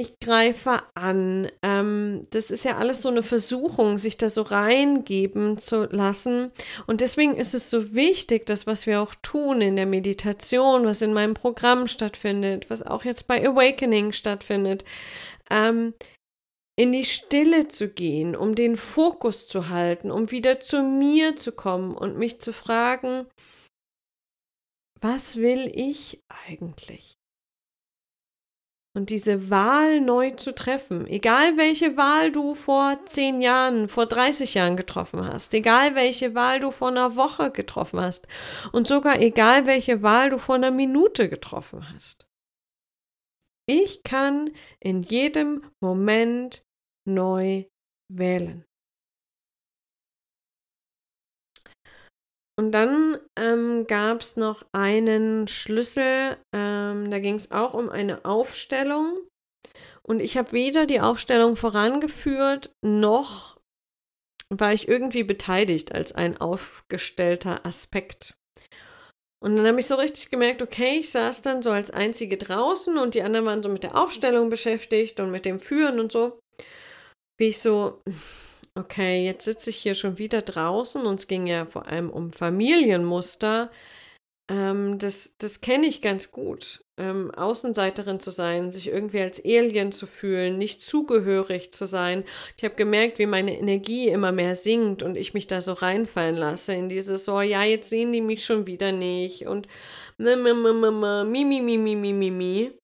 ich 0.00 0.18
greife 0.20 0.82
an. 0.94 1.50
Ähm, 1.62 2.26
das 2.30 2.50
ist 2.50 2.64
ja 2.64 2.76
alles 2.76 3.02
so 3.02 3.08
eine 3.08 3.22
Versuchung, 3.22 3.98
sich 3.98 4.16
da 4.16 4.28
so 4.28 4.42
reingeben 4.42 5.58
zu 5.58 5.84
lassen. 5.84 6.50
Und 6.86 7.00
deswegen 7.00 7.36
ist 7.36 7.54
es 7.54 7.70
so 7.70 7.94
wichtig, 7.94 8.46
das, 8.46 8.66
was 8.66 8.86
wir 8.86 9.00
auch 9.00 9.14
tun 9.22 9.60
in 9.60 9.76
der 9.76 9.86
Meditation, 9.86 10.84
was 10.84 11.02
in 11.02 11.12
meinem 11.12 11.34
Programm 11.34 11.86
stattfindet, 11.86 12.70
was 12.70 12.82
auch 12.82 13.04
jetzt 13.04 13.28
bei 13.28 13.46
Awakening 13.46 14.12
stattfindet, 14.12 14.84
ähm, 15.50 15.94
in 16.76 16.92
die 16.92 17.04
Stille 17.04 17.68
zu 17.68 17.88
gehen, 17.88 18.34
um 18.34 18.54
den 18.54 18.76
Fokus 18.76 19.46
zu 19.46 19.68
halten, 19.68 20.10
um 20.10 20.30
wieder 20.30 20.60
zu 20.60 20.82
mir 20.82 21.36
zu 21.36 21.52
kommen 21.52 21.94
und 21.94 22.16
mich 22.16 22.40
zu 22.40 22.52
fragen, 22.52 23.26
was 25.00 25.36
will 25.36 25.70
ich 25.74 26.22
eigentlich? 26.28 27.19
Und 28.92 29.10
diese 29.10 29.50
Wahl 29.50 30.00
neu 30.00 30.32
zu 30.32 30.52
treffen, 30.52 31.06
egal 31.06 31.56
welche 31.56 31.96
Wahl 31.96 32.32
du 32.32 32.54
vor 32.54 32.98
zehn 33.04 33.40
Jahren, 33.40 33.88
vor 33.88 34.06
30 34.06 34.54
Jahren 34.54 34.76
getroffen 34.76 35.24
hast, 35.24 35.54
egal 35.54 35.94
welche 35.94 36.34
Wahl 36.34 36.58
du 36.58 36.72
vor 36.72 36.88
einer 36.88 37.14
Woche 37.14 37.52
getroffen 37.52 38.00
hast 38.00 38.26
und 38.72 38.88
sogar 38.88 39.20
egal 39.20 39.66
welche 39.66 40.02
Wahl 40.02 40.30
du 40.30 40.38
vor 40.38 40.56
einer 40.56 40.72
Minute 40.72 41.28
getroffen 41.28 41.88
hast. 41.94 42.26
Ich 43.66 44.02
kann 44.02 44.50
in 44.80 45.02
jedem 45.02 45.62
Moment 45.78 46.66
neu 47.04 47.66
wählen. 48.08 48.64
Und 52.60 52.72
dann 52.72 53.16
ähm, 53.38 53.86
gab 53.86 54.20
es 54.20 54.36
noch 54.36 54.66
einen 54.72 55.48
Schlüssel, 55.48 56.36
ähm, 56.54 57.10
da 57.10 57.18
ging 57.18 57.36
es 57.36 57.50
auch 57.52 57.72
um 57.72 57.88
eine 57.88 58.26
Aufstellung. 58.26 59.16
Und 60.02 60.20
ich 60.20 60.36
habe 60.36 60.52
weder 60.52 60.84
die 60.84 61.00
Aufstellung 61.00 61.56
vorangeführt, 61.56 62.70
noch 62.84 63.58
war 64.50 64.74
ich 64.74 64.88
irgendwie 64.88 65.22
beteiligt 65.22 65.94
als 65.94 66.12
ein 66.12 66.38
aufgestellter 66.38 67.64
Aspekt. 67.64 68.34
Und 69.42 69.56
dann 69.56 69.66
habe 69.66 69.80
ich 69.80 69.86
so 69.86 69.94
richtig 69.94 70.28
gemerkt, 70.28 70.60
okay, 70.60 70.98
ich 70.98 71.10
saß 71.12 71.40
dann 71.40 71.62
so 71.62 71.70
als 71.70 71.90
Einzige 71.90 72.36
draußen 72.36 72.98
und 72.98 73.14
die 73.14 73.22
anderen 73.22 73.46
waren 73.46 73.62
so 73.62 73.70
mit 73.70 73.84
der 73.84 73.96
Aufstellung 73.96 74.50
beschäftigt 74.50 75.18
und 75.18 75.30
mit 75.30 75.46
dem 75.46 75.60
Führen 75.60 75.98
und 75.98 76.12
so. 76.12 76.38
Wie 77.38 77.48
ich 77.48 77.58
so, 77.58 78.02
okay, 78.74 79.24
jetzt 79.24 79.44
sitze 79.44 79.70
ich 79.70 79.76
hier 79.76 79.94
schon 79.94 80.18
wieder 80.18 80.42
draußen 80.42 81.04
und 81.06 81.20
es 81.20 81.26
ging 81.26 81.46
ja 81.46 81.66
vor 81.66 81.86
allem 81.86 82.10
um 82.10 82.32
Familienmuster. 82.32 83.70
Ähm, 84.48 84.98
das 84.98 85.36
das 85.38 85.60
kenne 85.60 85.86
ich 85.86 86.02
ganz 86.02 86.32
gut. 86.32 86.84
Ähm, 86.98 87.30
Außenseiterin 87.32 88.20
zu 88.20 88.30
sein, 88.30 88.72
sich 88.72 88.88
irgendwie 88.88 89.20
als 89.20 89.42
Alien 89.44 89.92
zu 89.92 90.06
fühlen, 90.06 90.58
nicht 90.58 90.82
zugehörig 90.82 91.72
zu 91.72 91.86
sein. 91.86 92.24
Ich 92.56 92.64
habe 92.64 92.74
gemerkt, 92.74 93.18
wie 93.18 93.26
meine 93.26 93.58
Energie 93.58 94.08
immer 94.08 94.32
mehr 94.32 94.56
sinkt 94.56 95.02
und 95.02 95.16
ich 95.16 95.34
mich 95.34 95.46
da 95.46 95.60
so 95.62 95.72
reinfallen 95.72 96.36
lasse 96.36 96.74
in 96.74 96.88
dieses, 96.88 97.24
so, 97.24 97.40
ja, 97.40 97.62
jetzt 97.64 97.90
sehen 97.90 98.12
die 98.12 98.20
mich 98.20 98.44
schon 98.44 98.66
wieder 98.66 98.92
nicht 98.92 99.46
und 99.46 99.68
mi, 100.18 100.36
mi, 100.36 100.52
mi, 100.54 100.72
mi, 100.72 101.60
mi, 101.60 101.96
mi, 101.96 102.12
mi, 102.12 102.30
mi. 102.30 102.79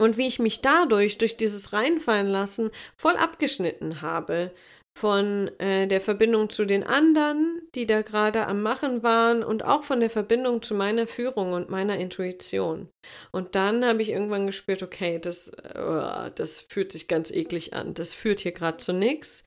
Und 0.00 0.16
wie 0.16 0.28
ich 0.28 0.38
mich 0.38 0.60
dadurch, 0.60 1.18
durch 1.18 1.36
dieses 1.36 1.72
Reinfallen 1.72 2.28
lassen, 2.28 2.70
voll 2.96 3.16
abgeschnitten 3.16 4.00
habe 4.00 4.52
von 4.98 5.48
äh, 5.58 5.86
der 5.86 6.00
Verbindung 6.00 6.50
zu 6.50 6.64
den 6.64 6.82
anderen, 6.82 7.62
die 7.74 7.86
da 7.86 8.02
gerade 8.02 8.46
am 8.46 8.62
Machen 8.62 9.04
waren 9.04 9.44
und 9.44 9.64
auch 9.64 9.84
von 9.84 10.00
der 10.00 10.10
Verbindung 10.10 10.60
zu 10.60 10.74
meiner 10.74 11.06
Führung 11.06 11.52
und 11.52 11.70
meiner 11.70 11.96
Intuition. 11.98 12.88
Und 13.30 13.54
dann 13.54 13.84
habe 13.84 14.02
ich 14.02 14.10
irgendwann 14.10 14.46
gespürt, 14.46 14.82
okay, 14.82 15.20
das, 15.20 15.52
uh, 15.76 16.30
das 16.34 16.62
fühlt 16.62 16.90
sich 16.90 17.06
ganz 17.06 17.30
eklig 17.30 17.74
an. 17.74 17.94
Das 17.94 18.12
führt 18.12 18.40
hier 18.40 18.52
gerade 18.52 18.78
zu 18.78 18.92
nichts. 18.92 19.46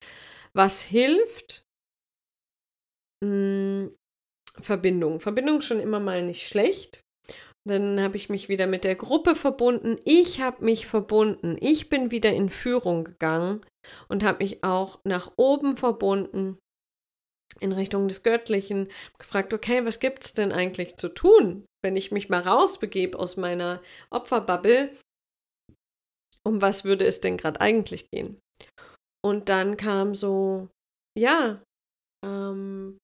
Was 0.54 0.82
hilft? 0.82 1.66
Hm, 3.24 3.94
Verbindung. 4.60 5.20
Verbindung 5.20 5.60
schon 5.62 5.82
immer 5.82 6.00
mal 6.00 6.24
nicht 6.24 6.48
schlecht. 6.48 7.04
Dann 7.68 8.02
habe 8.02 8.18
ich 8.18 8.30
mich 8.30 8.50
wieder 8.50 8.66
mit 8.66 8.84
der 8.84 8.96
Gruppe 8.96 9.36
verbunden. 9.36 10.00
Ich 10.04 10.42
habe 10.42 10.66
mich 10.66 10.88
verbunden. 10.88 11.58
Ich 11.60 11.90
bin 11.90 12.10
wieder 12.10 12.34
in 12.34 12.50
Führung 12.50 13.04
gegangen 13.04 13.64
und 14.08 14.24
habe 14.24 14.44
mich 14.44 14.64
auch 14.64 15.00
nach 15.04 15.32
oben 15.38 15.78
verbunden 15.78 16.58
in 17.60 17.72
Richtung 17.72 18.08
des 18.08 18.24
Göttlichen. 18.24 18.90
Gefragt, 19.20 19.54
okay, 19.54 19.86
was 19.86 20.00
gibt 20.00 20.26
es 20.26 20.34
denn 20.34 20.52
eigentlich 20.52 20.98
zu 20.98 21.10
tun, 21.10 21.66
wenn 21.84 21.96
ich 21.96 22.12
mich 22.12 22.30
mal 22.30 22.42
rausbegebe 22.42 23.18
aus 23.18 23.38
meiner 23.38 23.82
Opferbubble? 24.10 24.96
Um 26.44 26.62
was 26.62 26.84
würde 26.84 27.06
es 27.06 27.22
denn 27.22 27.38
gerade 27.38 27.62
eigentlich 27.62 28.10
gehen? 28.10 28.40
Und 29.24 29.50
dann 29.50 29.78
kam 29.78 30.16
so, 30.16 30.70
ja, 31.16 31.62
ähm, 32.26 32.98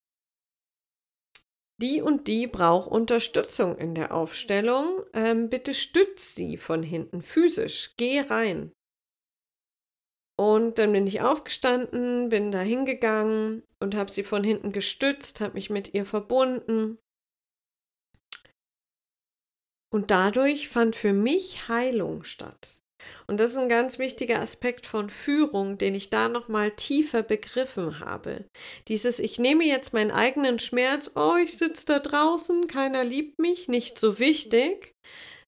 die 1.79 2.01
und 2.01 2.27
die 2.27 2.47
braucht 2.47 2.89
Unterstützung 2.89 3.77
in 3.77 3.93
der 3.93 4.13
Aufstellung. 4.13 5.03
Ähm, 5.13 5.49
bitte 5.49 5.73
stütz 5.73 6.35
sie 6.35 6.57
von 6.57 6.83
hinten 6.83 7.21
physisch. 7.21 7.95
Geh 7.97 8.21
rein. 8.21 8.71
Und 10.39 10.77
dann 10.77 10.91
bin 10.91 11.07
ich 11.07 11.21
aufgestanden, 11.21 12.29
bin 12.29 12.51
da 12.51 12.59
hingegangen 12.59 13.63
und 13.79 13.95
habe 13.95 14.11
sie 14.11 14.23
von 14.23 14.43
hinten 14.43 14.71
gestützt, 14.71 15.41
habe 15.41 15.55
mich 15.55 15.71
mit 15.71 15.93
ihr 15.95 16.05
verbunden. 16.05 16.99
Und 19.91 20.11
dadurch 20.11 20.69
fand 20.69 20.95
für 20.95 21.13
mich 21.13 21.67
Heilung 21.69 22.23
statt. 22.23 22.83
Und 23.29 23.41
das 23.41 23.51
ist 23.51 23.57
ein 23.57 23.69
ganz 23.69 23.99
wichtiger 23.99 24.39
Aspekt 24.39 24.85
von 24.85 25.09
Führung, 25.09 25.77
den 25.77 25.95
ich 25.95 26.09
da 26.09 26.29
noch 26.29 26.47
mal 26.47 26.71
tiefer 26.71 27.23
begriffen 27.23 27.99
habe. 27.99 28.45
Dieses 28.87 29.19
ich 29.19 29.37
nehme 29.37 29.65
jetzt 29.65 29.93
meinen 29.93 30.11
eigenen 30.11 30.59
Schmerz, 30.59 31.11
oh, 31.15 31.35
ich 31.35 31.57
sitze 31.57 31.85
da 31.87 31.99
draußen, 31.99 32.67
keiner 32.67 33.03
liebt 33.03 33.37
mich, 33.37 33.67
nicht 33.67 33.99
so 33.99 34.17
wichtig, 34.19 34.93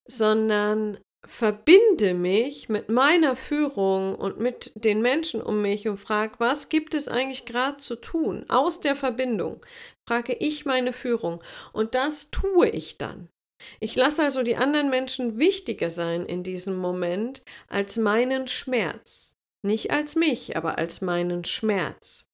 sondern 0.05 0.97
verbinde 1.25 2.13
mich 2.13 2.67
mit 2.67 2.89
meiner 2.89 3.35
Führung 3.35 4.15
und 4.15 4.39
mit 4.39 4.71
den 4.75 5.01
Menschen 5.01 5.41
um 5.41 5.61
mich 5.61 5.87
und 5.87 5.97
frage, 5.97 6.33
was 6.37 6.69
gibt 6.69 6.93
es 6.93 7.07
eigentlich 7.07 7.45
gerade 7.45 7.77
zu 7.77 7.95
tun? 7.95 8.45
Aus 8.49 8.81
der 8.81 8.95
Verbindung 8.95 9.65
frage 10.07 10.33
ich 10.33 10.65
meine 10.65 10.91
Führung 10.91 11.41
und 11.71 11.95
das 11.95 12.31
tue 12.31 12.69
ich 12.69 12.97
dann. 12.97 13.29
Ich 13.79 13.95
lasse 13.95 14.23
also 14.23 14.43
die 14.43 14.55
anderen 14.55 14.89
Menschen 14.89 15.37
wichtiger 15.37 15.89
sein 15.89 16.25
in 16.25 16.43
diesem 16.43 16.75
Moment 16.75 17.43
als 17.67 17.97
meinen 17.97 18.47
Schmerz. 18.47 19.35
Nicht 19.61 19.91
als 19.91 20.15
mich, 20.15 20.55
aber 20.55 20.77
als 20.77 21.01
meinen 21.01 21.43
Schmerz. 21.43 22.25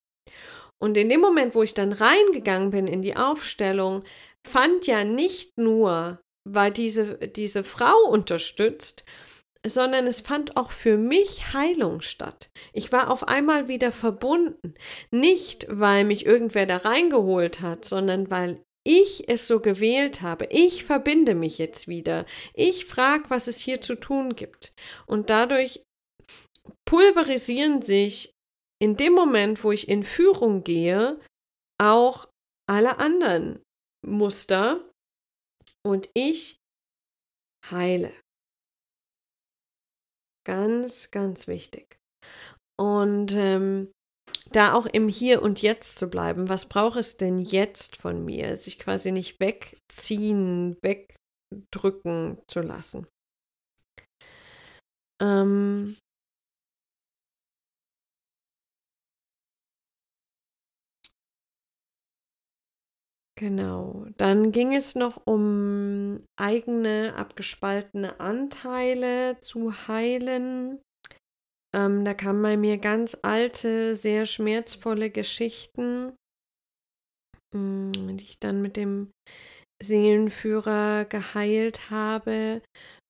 Und 0.79 0.97
in 0.97 1.09
dem 1.09 1.21
Moment, 1.21 1.55
wo 1.55 1.63
ich 1.63 1.73
dann 1.73 1.93
reingegangen 1.93 2.69
bin 2.69 2.87
in 2.87 3.01
die 3.01 3.15
Aufstellung, 3.15 4.03
fand 4.45 4.85
ja 4.87 5.03
nicht 5.03 5.57
nur, 5.57 6.19
war 6.47 6.69
diese, 6.69 7.17
diese 7.17 7.63
Frau 7.63 7.95
unterstützt, 8.09 9.03
sondern 9.65 10.05
es 10.05 10.19
fand 10.19 10.57
auch 10.57 10.71
für 10.71 10.97
mich 10.97 11.53
Heilung 11.53 12.01
statt. 12.01 12.51
Ich 12.71 12.91
war 12.91 13.09
auf 13.09 13.27
einmal 13.27 13.67
wieder 13.67 13.91
verbunden. 13.91 14.75
Nicht, 15.09 15.65
weil 15.69 16.03
mich 16.03 16.25
irgendwer 16.25 16.67
da 16.67 16.77
reingeholt 16.77 17.61
hat, 17.61 17.83
sondern 17.83 18.29
weil 18.29 18.63
ich 18.85 19.27
es 19.27 19.47
so 19.47 19.59
gewählt 19.59 20.21
habe. 20.21 20.47
Ich 20.51 20.85
verbinde 20.85 21.35
mich 21.35 21.57
jetzt 21.57 21.87
wieder. 21.87 22.25
Ich 22.53 22.85
frage, 22.85 23.29
was 23.29 23.47
es 23.47 23.59
hier 23.59 23.81
zu 23.81 23.95
tun 23.95 24.35
gibt. 24.35 24.73
Und 25.07 25.29
dadurch 25.29 25.83
pulverisieren 26.85 27.81
sich 27.81 28.31
in 28.79 28.95
dem 28.95 29.13
Moment, 29.13 29.63
wo 29.63 29.71
ich 29.71 29.89
in 29.89 30.03
Führung 30.03 30.63
gehe, 30.63 31.19
auch 31.81 32.29
alle 32.69 32.99
anderen 32.99 33.61
Muster 34.05 34.89
und 35.83 36.09
ich 36.13 36.57
heile. 37.69 38.13
Ganz, 40.45 41.09
ganz 41.09 41.47
wichtig. 41.47 41.97
Und 42.77 43.33
ähm, 43.33 43.91
da 44.55 44.73
auch 44.73 44.85
im 44.85 45.07
Hier 45.07 45.41
und 45.41 45.61
Jetzt 45.61 45.97
zu 45.97 46.09
bleiben. 46.09 46.49
Was 46.49 46.67
braucht 46.67 46.97
es 46.97 47.17
denn 47.17 47.39
jetzt 47.39 47.97
von 47.97 48.23
mir? 48.23 48.55
Sich 48.55 48.79
quasi 48.79 49.11
nicht 49.11 49.39
wegziehen, 49.39 50.77
wegdrücken 50.81 52.37
zu 52.47 52.61
lassen. 52.61 53.07
Ähm, 55.21 55.95
Genau. 63.37 64.05
Dann 64.15 64.53
ging 64.53 64.73
es 64.73 64.95
noch 64.95 65.21
um 65.25 66.23
eigene 66.37 67.15
abgespaltene 67.17 68.19
Anteile 68.21 69.37
zu 69.41 69.87
heilen. 69.89 70.79
Ähm, 71.75 72.05
da 72.05 72.13
kamen 72.13 72.41
bei 72.41 72.55
mir 72.55 72.77
ganz 72.77 73.17
alte, 73.21 73.95
sehr 73.97 74.25
schmerzvolle 74.25 75.09
Geschichten, 75.09 76.15
mh, 77.53 77.91
hm, 77.95 78.17
die 78.17 78.23
ich 78.23 78.39
dann 78.39 78.61
mit 78.61 78.77
dem 78.77 79.11
Seelenführer 79.83 81.03
geheilt 81.03 81.89
habe 81.89 82.61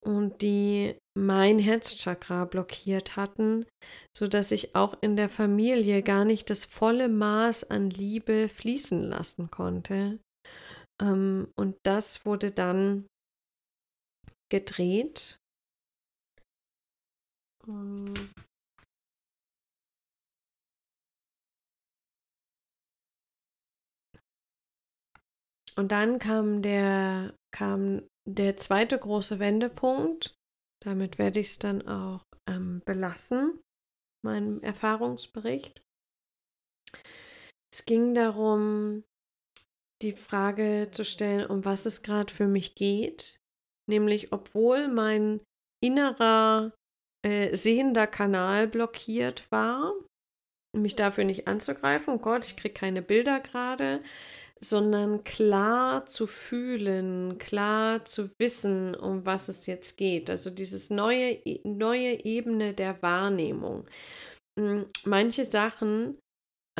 und 0.03 0.41
die 0.41 0.97
mein 1.17 1.59
Herzchakra 1.59 2.45
blockiert 2.45 3.15
hatten, 3.15 3.65
so 4.17 4.27
dass 4.27 4.51
ich 4.51 4.75
auch 4.75 4.97
in 5.01 5.15
der 5.15 5.29
Familie 5.29 6.01
gar 6.01 6.25
nicht 6.25 6.49
das 6.49 6.65
volle 6.65 7.07
Maß 7.07 7.69
an 7.69 7.91
Liebe 7.91 8.49
fließen 8.49 8.99
lassen 8.99 9.51
konnte. 9.51 10.19
Ähm, 10.99 11.47
und 11.55 11.77
das 11.83 12.25
wurde 12.25 12.51
dann 12.51 13.05
gedreht. 14.49 15.37
Ähm, 17.67 18.13
und 25.77 25.91
dann 25.91 26.19
kam 26.19 26.61
der, 26.61 27.35
kam 27.51 28.07
der 28.27 28.57
zweite 28.57 28.97
große 28.97 29.39
Wendepunkt, 29.39 30.35
damit 30.83 31.17
werde 31.17 31.39
ich 31.39 31.47
es 31.47 31.59
dann 31.59 31.87
auch 31.87 32.23
ähm, 32.49 32.81
belassen, 32.85 33.59
meinem 34.23 34.61
Erfahrungsbericht. 34.61 35.81
Es 37.73 37.85
ging 37.85 38.13
darum, 38.13 39.03
die 40.01 40.13
Frage 40.13 40.89
zu 40.91 41.03
stellen, 41.03 41.45
um 41.47 41.65
was 41.65 41.85
es 41.85 42.03
gerade 42.03 42.33
für 42.33 42.47
mich 42.47 42.75
geht. 42.75 43.39
Nämlich, 43.89 44.31
obwohl 44.31 44.87
mein 44.87 45.41
innerer 45.83 46.73
äh, 47.25 47.55
sehender 47.55 48.07
Kanal 48.07 48.67
blockiert 48.67 49.51
war, 49.51 49.93
mich 50.75 50.95
dafür 50.95 51.23
nicht 51.23 51.47
anzugreifen. 51.47 52.13
Oh 52.13 52.17
Gott, 52.17 52.45
ich 52.45 52.55
kriege 52.55 52.73
keine 52.73 53.01
Bilder 53.01 53.39
gerade 53.39 54.03
sondern 54.61 55.23
klar 55.23 56.05
zu 56.05 56.27
fühlen, 56.27 57.37
klar 57.37 58.05
zu 58.05 58.29
wissen, 58.39 58.95
um 58.95 59.25
was 59.25 59.49
es 59.49 59.65
jetzt 59.65 59.97
geht. 59.97 60.29
Also 60.29 60.49
dieses 60.49 60.89
neue, 60.89 61.31
e, 61.31 61.61
neue 61.63 62.23
Ebene 62.25 62.73
der 62.73 63.01
Wahrnehmung. 63.01 63.85
Hm, 64.59 64.85
manche 65.03 65.45
Sachen, 65.45 66.17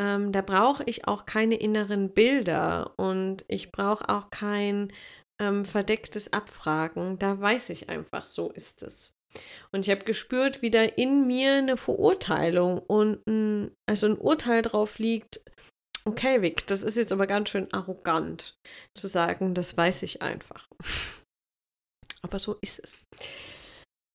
ähm, 0.00 0.32
da 0.32 0.42
brauche 0.42 0.84
ich 0.84 1.06
auch 1.06 1.26
keine 1.26 1.56
inneren 1.56 2.12
Bilder 2.12 2.94
und 2.96 3.44
ich 3.48 3.72
brauche 3.72 4.08
auch 4.08 4.30
kein 4.30 4.92
ähm, 5.40 5.64
verdecktes 5.64 6.32
Abfragen. 6.32 7.18
Da 7.18 7.40
weiß 7.40 7.70
ich 7.70 7.88
einfach, 7.88 8.26
so 8.26 8.50
ist 8.50 8.82
es. 8.82 9.12
Und 9.72 9.86
ich 9.86 9.90
habe 9.90 10.04
gespürt, 10.04 10.62
wie 10.62 10.70
da 10.70 10.82
in 10.82 11.26
mir 11.26 11.54
eine 11.54 11.76
Verurteilung 11.76 12.78
und 12.78 13.26
ein, 13.26 13.72
also 13.86 14.06
ein 14.06 14.18
Urteil 14.18 14.62
drauf 14.62 14.98
liegt, 14.98 15.40
Okay, 16.06 16.40
Vic, 16.40 16.64
das 16.68 16.84
ist 16.84 16.96
jetzt 16.96 17.10
aber 17.10 17.26
ganz 17.26 17.50
schön 17.50 17.66
arrogant 17.72 18.56
zu 18.94 19.08
sagen, 19.08 19.54
das 19.54 19.76
weiß 19.76 20.04
ich 20.04 20.22
einfach. 20.22 20.68
aber 22.22 22.38
so 22.38 22.56
ist 22.60 22.78
es. 22.78 23.02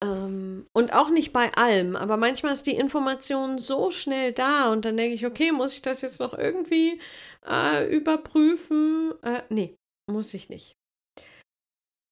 Ähm, 0.01 0.67
und 0.73 0.93
auch 0.93 1.09
nicht 1.09 1.33
bei 1.33 1.53
allem, 1.53 1.97
aber 1.97 2.15
manchmal 2.15 2.53
ist 2.53 2.65
die 2.65 2.77
Information 2.77 3.59
so 3.59 3.91
schnell 3.91 4.31
da 4.31 4.71
und 4.71 4.85
dann 4.85 4.95
denke 4.95 5.15
ich, 5.15 5.25
okay, 5.25 5.51
muss 5.51 5.73
ich 5.73 5.81
das 5.81 6.01
jetzt 6.01 6.21
noch 6.21 6.33
irgendwie 6.33 7.01
äh, 7.45 7.93
überprüfen? 7.93 9.13
Äh, 9.21 9.43
nee, 9.49 9.75
muss 10.09 10.33
ich 10.33 10.47
nicht. 10.47 10.77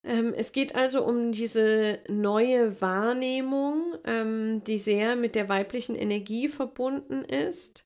Ähm, 0.06 0.34
es 0.34 0.52
geht 0.52 0.76
also 0.76 1.06
um 1.06 1.32
diese 1.32 2.00
neue 2.10 2.82
Wahrnehmung, 2.82 3.96
ähm, 4.04 4.62
die 4.66 4.78
sehr 4.78 5.16
mit 5.16 5.36
der 5.36 5.48
weiblichen 5.48 5.96
Energie 5.96 6.50
verbunden 6.50 7.24
ist 7.24 7.86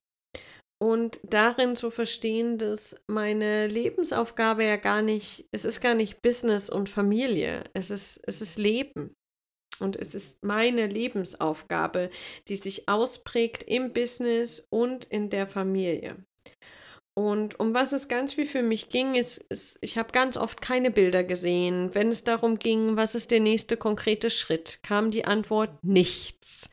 und 0.84 1.18
darin 1.22 1.76
zu 1.76 1.90
verstehen, 1.90 2.58
dass 2.58 2.94
meine 3.06 3.68
Lebensaufgabe 3.68 4.64
ja 4.64 4.76
gar 4.76 5.00
nicht, 5.00 5.46
es 5.50 5.64
ist 5.64 5.80
gar 5.80 5.94
nicht 5.94 6.20
Business 6.20 6.68
und 6.68 6.90
Familie, 6.90 7.64
es 7.72 7.90
ist, 7.90 8.20
es 8.26 8.42
ist 8.42 8.58
Leben. 8.58 9.14
Und 9.80 9.96
es 9.96 10.14
ist 10.14 10.44
meine 10.44 10.86
Lebensaufgabe, 10.86 12.10
die 12.48 12.56
sich 12.56 12.86
ausprägt 12.86 13.62
im 13.62 13.94
Business 13.94 14.66
und 14.68 15.06
in 15.06 15.30
der 15.30 15.46
Familie. 15.46 16.16
Und 17.14 17.58
um 17.58 17.72
was 17.72 17.92
es 17.92 18.06
ganz 18.06 18.34
viel 18.34 18.46
für 18.46 18.62
mich 18.62 18.90
ging, 18.90 19.14
ist, 19.14 19.38
ist 19.38 19.78
ich 19.80 19.96
habe 19.96 20.12
ganz 20.12 20.36
oft 20.36 20.60
keine 20.60 20.90
Bilder 20.90 21.24
gesehen. 21.24 21.94
Wenn 21.94 22.10
es 22.10 22.24
darum 22.24 22.58
ging, 22.58 22.96
was 22.96 23.14
ist 23.14 23.30
der 23.30 23.40
nächste 23.40 23.78
konkrete 23.78 24.28
Schritt, 24.28 24.80
kam 24.82 25.10
die 25.10 25.24
Antwort 25.24 25.82
nichts. 25.82 26.68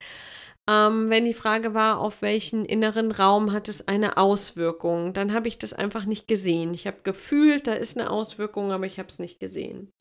Ähm, 0.72 1.10
wenn 1.10 1.26
die 1.26 1.34
Frage 1.34 1.74
war, 1.74 2.00
auf 2.00 2.22
welchen 2.22 2.66
inneren 2.66 3.12
Raum 3.12 3.52
hat 3.52 3.68
es 3.68 3.88
eine 3.88 4.18
Auswirkung, 4.18 5.14
dann 5.14 5.34
habe 5.34 5.48
ich 5.48 5.58
das 5.58 5.74
einfach 5.74 6.06
nicht 6.06 6.28
gesehen. 6.28 6.74
Ich 6.74 6.88
habe 6.88 7.00
gefühlt, 7.04 7.68
da 7.68 7.74
ist 7.74 7.98
eine 7.98 8.10
Auswirkung, 8.10 8.72
aber 8.72 8.86
ich 8.86 9.00
habe 9.00 9.10
es 9.10 9.20
nicht 9.20 9.40
gesehen. 9.40 9.92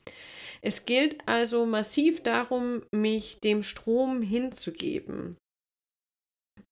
Es 0.61 0.85
gilt 0.85 1.27
also 1.27 1.65
massiv 1.65 2.21
darum, 2.21 2.83
mich 2.91 3.39
dem 3.39 3.63
Strom 3.63 4.21
hinzugeben. 4.21 5.37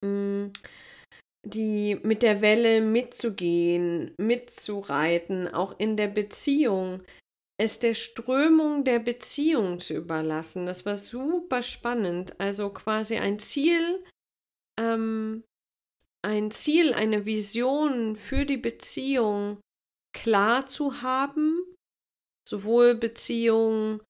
Mm, 0.05 0.47
die 1.45 1.97
mit 2.03 2.21
der 2.21 2.41
Welle 2.41 2.81
mitzugehen, 2.81 4.13
mitzureiten, 4.17 5.53
auch 5.53 5.79
in 5.79 5.97
der 5.97 6.07
Beziehung 6.07 7.01
es 7.59 7.77
der 7.77 7.93
Strömung 7.93 8.85
der 8.85 8.99
Beziehung 8.99 9.79
zu 9.79 9.93
überlassen. 9.93 10.65
Das 10.65 10.85
war 10.85 10.95
super 10.95 11.61
spannend. 11.61 12.39
Also 12.39 12.69
quasi 12.69 13.17
ein 13.17 13.37
Ziel, 13.37 14.03
ähm, 14.79 15.43
ein 16.25 16.51
Ziel, 16.51 16.93
eine 16.93 17.25
Vision 17.25 18.15
für 18.15 18.45
die 18.45 18.57
Beziehung 18.57 19.59
klar 20.15 20.67
zu 20.67 21.01
haben, 21.01 21.61
sowohl 22.47 22.95
Beziehung 22.95 24.01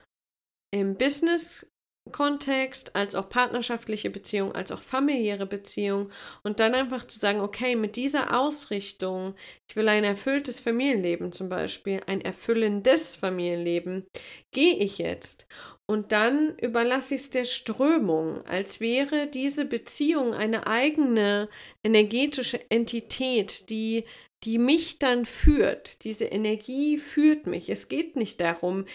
im 0.71 0.95
Business 0.95 1.67
Kontext, 2.09 2.95
als 2.95 3.15
auch 3.15 3.29
partnerschaftliche 3.29 4.09
Beziehung, 4.09 4.53
als 4.53 4.71
auch 4.71 4.83
familiäre 4.83 5.45
Beziehung 5.45 6.11
und 6.43 6.59
dann 6.59 6.73
einfach 6.73 7.05
zu 7.05 7.19
sagen, 7.19 7.39
okay, 7.39 7.75
mit 7.75 7.95
dieser 7.95 8.39
Ausrichtung, 8.39 9.35
ich 9.67 9.75
will 9.75 9.87
ein 9.87 10.03
erfülltes 10.03 10.59
Familienleben 10.59 11.31
zum 11.31 11.49
Beispiel, 11.49 12.01
ein 12.07 12.21
erfüllendes 12.21 13.15
Familienleben, 13.15 14.05
gehe 14.51 14.75
ich 14.75 14.97
jetzt 14.97 15.47
und 15.89 16.11
dann 16.11 16.55
überlasse 16.59 17.15
ich 17.15 17.21
es 17.21 17.29
der 17.31 17.45
Strömung, 17.45 18.45
als 18.45 18.79
wäre 18.79 19.25
diese 19.25 19.65
Beziehung 19.65 20.35
eine 20.35 20.67
eigene 20.67 21.49
energetische 21.83 22.59
Entität, 22.69 23.71
die 23.71 24.05
die 24.43 24.57
mich 24.57 24.99
dann 24.99 25.25
führt. 25.25 26.03
Diese 26.03 26.25
Energie 26.25 26.97
führt 26.97 27.45
mich. 27.45 27.69
Es 27.69 27.89
geht 27.89 28.15
nicht 28.15 28.39
darum, 28.39 28.85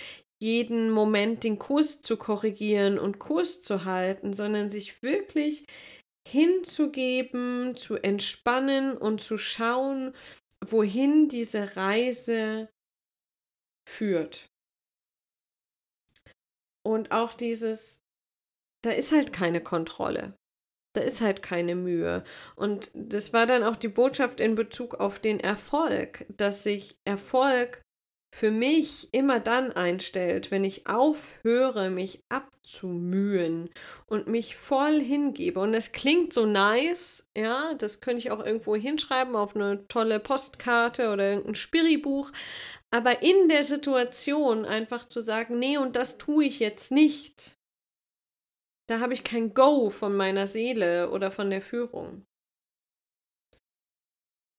jeden 0.44 0.90
Moment 0.90 1.42
den 1.42 1.58
Kurs 1.58 2.02
zu 2.02 2.18
korrigieren 2.18 2.98
und 2.98 3.18
Kurs 3.18 3.62
zu 3.62 3.86
halten, 3.86 4.34
sondern 4.34 4.68
sich 4.68 5.02
wirklich 5.02 5.64
hinzugeben, 6.28 7.76
zu 7.76 7.96
entspannen 7.96 8.94
und 8.94 9.22
zu 9.22 9.38
schauen, 9.38 10.14
wohin 10.62 11.28
diese 11.28 11.76
Reise 11.76 12.68
führt. 13.88 14.46
Und 16.86 17.10
auch 17.10 17.32
dieses, 17.32 18.02
da 18.82 18.90
ist 18.90 19.12
halt 19.12 19.32
keine 19.32 19.62
Kontrolle. 19.62 20.36
Da 20.94 21.00
ist 21.00 21.22
halt 21.22 21.42
keine 21.42 21.74
Mühe. 21.74 22.22
Und 22.54 22.90
das 22.94 23.32
war 23.32 23.46
dann 23.46 23.62
auch 23.62 23.76
die 23.76 23.88
Botschaft 23.88 24.40
in 24.40 24.56
Bezug 24.56 24.94
auf 25.00 25.20
den 25.20 25.40
Erfolg, 25.40 26.26
dass 26.28 26.62
sich 26.62 26.98
Erfolg 27.06 27.83
für 28.34 28.50
mich 28.50 29.10
immer 29.12 29.38
dann 29.38 29.70
einstellt, 29.70 30.50
wenn 30.50 30.64
ich 30.64 30.88
aufhöre, 30.88 31.88
mich 31.88 32.20
abzumühen 32.28 33.70
und 34.06 34.26
mich 34.26 34.56
voll 34.56 35.00
hingebe. 35.00 35.60
Und 35.60 35.72
es 35.72 35.92
klingt 35.92 36.32
so 36.32 36.44
nice, 36.44 37.30
ja, 37.36 37.74
das 37.74 38.00
könnte 38.00 38.18
ich 38.18 38.32
auch 38.32 38.44
irgendwo 38.44 38.74
hinschreiben 38.74 39.36
auf 39.36 39.54
eine 39.54 39.86
tolle 39.86 40.18
Postkarte 40.18 41.12
oder 41.12 41.30
irgendein 41.30 41.54
Spiribuch. 41.54 42.32
Aber 42.90 43.22
in 43.22 43.48
der 43.48 43.62
Situation 43.62 44.64
einfach 44.64 45.04
zu 45.04 45.20
sagen, 45.20 45.60
nee, 45.60 45.78
und 45.78 45.94
das 45.94 46.18
tue 46.18 46.46
ich 46.46 46.58
jetzt 46.58 46.90
nicht, 46.90 47.56
da 48.88 48.98
habe 48.98 49.14
ich 49.14 49.22
kein 49.22 49.54
Go 49.54 49.90
von 49.90 50.16
meiner 50.16 50.48
Seele 50.48 51.10
oder 51.10 51.30
von 51.30 51.50
der 51.50 51.62
Führung. 51.62 52.26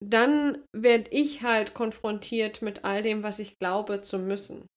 Dann 0.09 0.63
werde 0.71 1.09
ich 1.11 1.41
halt 1.41 1.73
konfrontiert 1.73 2.61
mit 2.61 2.85
all 2.85 3.01
dem, 3.01 3.23
was 3.23 3.39
ich 3.39 3.57
glaube 3.57 4.01
zu 4.01 4.19
müssen. 4.19 4.67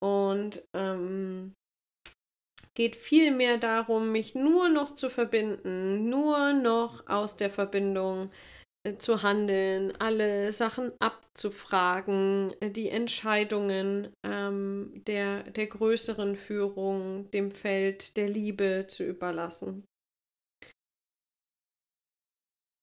Und 0.00 0.64
ähm, 0.74 1.54
geht 2.74 2.96
viel 2.96 3.32
mehr 3.32 3.58
darum, 3.58 4.12
mich 4.12 4.34
nur 4.34 4.68
noch 4.68 4.94
zu 4.94 5.10
verbinden, 5.10 6.08
nur 6.08 6.52
noch 6.52 7.08
aus 7.08 7.36
der 7.36 7.50
Verbindung 7.50 8.30
äh, 8.84 8.96
zu 8.98 9.22
handeln, 9.22 9.92
alle 9.98 10.52
Sachen 10.52 10.92
abzufragen, 11.00 12.54
äh, 12.60 12.70
die 12.70 12.88
Entscheidungen 12.88 14.12
ähm, 14.24 15.02
der, 15.06 15.42
der 15.50 15.66
größeren 15.66 16.36
Führung 16.36 17.28
dem 17.32 17.50
Feld 17.50 18.16
der 18.16 18.28
Liebe 18.28 18.86
zu 18.88 19.04
überlassen. 19.04 19.84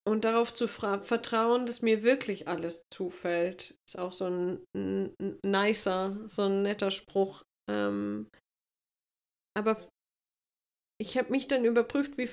Und 0.08 0.24
darauf 0.24 0.54
zu 0.54 0.68
vertrauen, 0.68 1.66
dass 1.66 1.82
mir 1.82 2.04
wirklich 2.04 2.48
alles 2.48 2.84
zufällt. 2.94 3.76
Ist 3.88 3.98
auch 3.98 4.12
so 4.12 4.26
ein, 4.26 4.64
ein, 4.76 5.16
nicer, 5.44 6.22
so 6.28 6.44
ein 6.44 6.62
netter 6.62 6.92
Spruch. 6.92 7.44
Ähm, 7.70 8.30
aber 9.58 9.90
ich 11.02 11.18
habe 11.18 11.32
mich 11.32 11.48
dann 11.48 11.66
überprüft, 11.66 12.18
wie, 12.18 12.30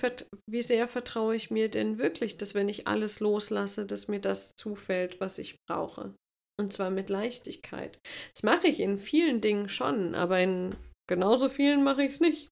wie 0.48 0.62
sehr 0.62 0.86
vertraue 0.86 1.34
ich 1.34 1.50
mir 1.50 1.68
denn 1.68 1.98
wirklich, 1.98 2.36
dass 2.36 2.54
wenn 2.54 2.68
ich 2.68 2.86
alles 2.86 3.20
loslasse, 3.20 3.86
dass 3.86 4.06
mir 4.06 4.20
das 4.20 4.54
zufällt, 4.56 5.20
was 5.20 5.38
ich 5.38 5.56
brauche. 5.66 6.14
Und 6.60 6.72
zwar 6.72 6.90
mit 6.90 7.08
Leichtigkeit. 7.08 7.98
Das 8.34 8.42
mache 8.42 8.68
ich 8.68 8.80
in 8.80 8.98
vielen 8.98 9.40
Dingen 9.40 9.68
schon, 9.68 10.14
aber 10.14 10.40
in 10.40 10.76
genauso 11.08 11.48
vielen 11.48 11.82
mache 11.82 12.04
ich 12.04 12.12
es 12.12 12.20
nicht. 12.20 12.48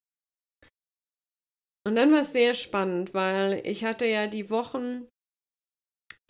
Und 1.87 1.95
dann 1.95 2.11
war 2.11 2.21
es 2.21 2.33
sehr 2.33 2.53
spannend, 2.53 3.13
weil 3.13 3.61
ich 3.65 3.83
hatte 3.83 4.05
ja 4.05 4.27
die 4.27 4.49
Wochen 4.49 5.07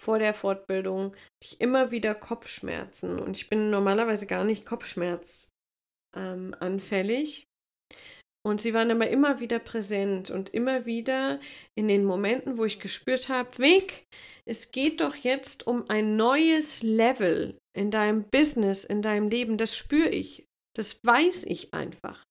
vor 0.01 0.17
der 0.17 0.33
Fortbildung 0.33 1.15
immer 1.59 1.91
wieder 1.91 2.15
Kopfschmerzen. 2.15 3.19
Und 3.19 3.37
ich 3.37 3.49
bin 3.49 3.69
normalerweise 3.69 4.25
gar 4.25 4.43
nicht 4.43 4.65
Kopfschmerz 4.65 5.51
ähm. 6.15 6.55
Und 8.43 8.59
sie 8.59 8.73
waren 8.73 8.89
aber 8.89 9.07
immer 9.09 9.39
wieder 9.39 9.59
präsent 9.59 10.31
und 10.31 10.49
immer 10.49 10.87
wieder 10.87 11.39
in 11.77 11.87
den 11.87 12.03
Momenten, 12.03 12.57
wo 12.57 12.65
ich 12.65 12.79
gespürt 12.79 13.29
habe, 13.29 13.59
Weg, 13.59 14.05
es 14.45 14.71
geht 14.71 15.01
doch 15.01 15.15
jetzt 15.15 15.67
um 15.67 15.87
ein 15.89 16.15
neues 16.15 16.81
Level 16.81 17.59
in 17.77 17.91
deinem 17.91 18.23
Business, 18.23 18.83
in 18.83 19.03
deinem 19.03 19.29
Leben. 19.29 19.57
Das 19.57 19.77
spüre 19.77 20.09
ich. 20.09 20.45
Das 20.75 21.05
weiß 21.05 21.43
ich 21.45 21.75
einfach. 21.75 22.23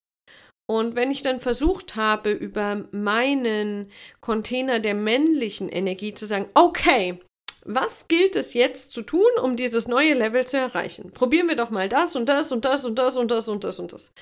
Und 0.68 0.96
wenn 0.96 1.12
ich 1.12 1.22
dann 1.22 1.40
versucht 1.40 1.94
habe, 1.94 2.30
über 2.30 2.88
meinen 2.90 3.90
Container 4.20 4.80
der 4.80 4.94
männlichen 4.94 5.68
Energie 5.68 6.14
zu 6.14 6.26
sagen, 6.26 6.48
okay, 6.54 7.20
was 7.64 8.08
gilt 8.08 8.36
es 8.36 8.54
jetzt 8.54 8.92
zu 8.92 9.02
tun, 9.02 9.30
um 9.42 9.56
dieses 9.56 9.86
neue 9.86 10.14
Level 10.14 10.46
zu 10.46 10.56
erreichen? 10.56 11.12
Probieren 11.12 11.48
wir 11.48 11.56
doch 11.56 11.70
mal 11.70 11.88
das 11.88 12.16
und 12.16 12.28
das 12.28 12.52
und 12.52 12.64
das 12.64 12.84
und 12.84 12.98
das 12.98 13.16
und 13.16 13.30
das 13.30 13.48
und 13.48 13.64
das 13.64 13.78
und 13.78 13.92
das. 13.92 14.14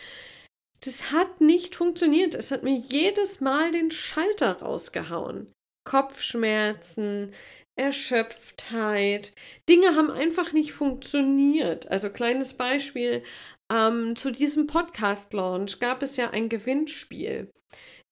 Das 0.84 1.10
hat 1.12 1.40
nicht 1.40 1.74
funktioniert. 1.74 2.34
Es 2.34 2.50
hat 2.50 2.62
mir 2.62 2.76
jedes 2.76 3.40
Mal 3.40 3.72
den 3.72 3.90
Schalter 3.90 4.60
rausgehauen. 4.60 5.52
Kopfschmerzen, 5.84 7.32
Erschöpftheit. 7.76 9.32
Dinge 9.68 9.94
haben 9.96 10.10
einfach 10.10 10.52
nicht 10.52 10.72
funktioniert. 10.72 11.90
Also 11.90 12.10
kleines 12.10 12.54
Beispiel. 12.54 13.22
Ähm, 13.70 14.16
zu 14.16 14.30
diesem 14.30 14.66
Podcast-Launch 14.66 15.78
gab 15.78 16.02
es 16.02 16.16
ja 16.16 16.30
ein 16.30 16.48
Gewinnspiel. 16.48 17.50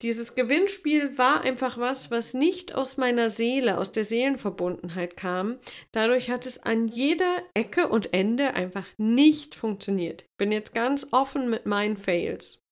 Dieses 0.03 0.35
Gewinnspiel 0.35 1.17
war 1.17 1.41
einfach 1.41 1.79
was, 1.79 2.11
was 2.11 2.35
nicht 2.35 2.75
aus 2.75 2.99
meiner 2.99 3.31
Seele, 3.31 3.79
aus 3.79 3.93
der 3.93 4.05
Seelenverbundenheit 4.05 5.17
kam. 5.17 5.59
Dadurch 5.93 6.31
hat 6.31 6.45
es 6.45 6.59
an 6.63 6.87
jeder 6.89 7.43
Ecke 7.55 7.89
und 7.89 8.13
Ende 8.13 8.53
einfach 8.53 8.87
nicht 8.99 9.55
funktioniert. 9.55 10.27
Bin 10.39 10.53
jetzt 10.53 10.75
ganz 10.75 11.09
offen 11.13 11.49
mit 11.49 11.65
meinen 11.65 11.97
Fails. 11.97 12.63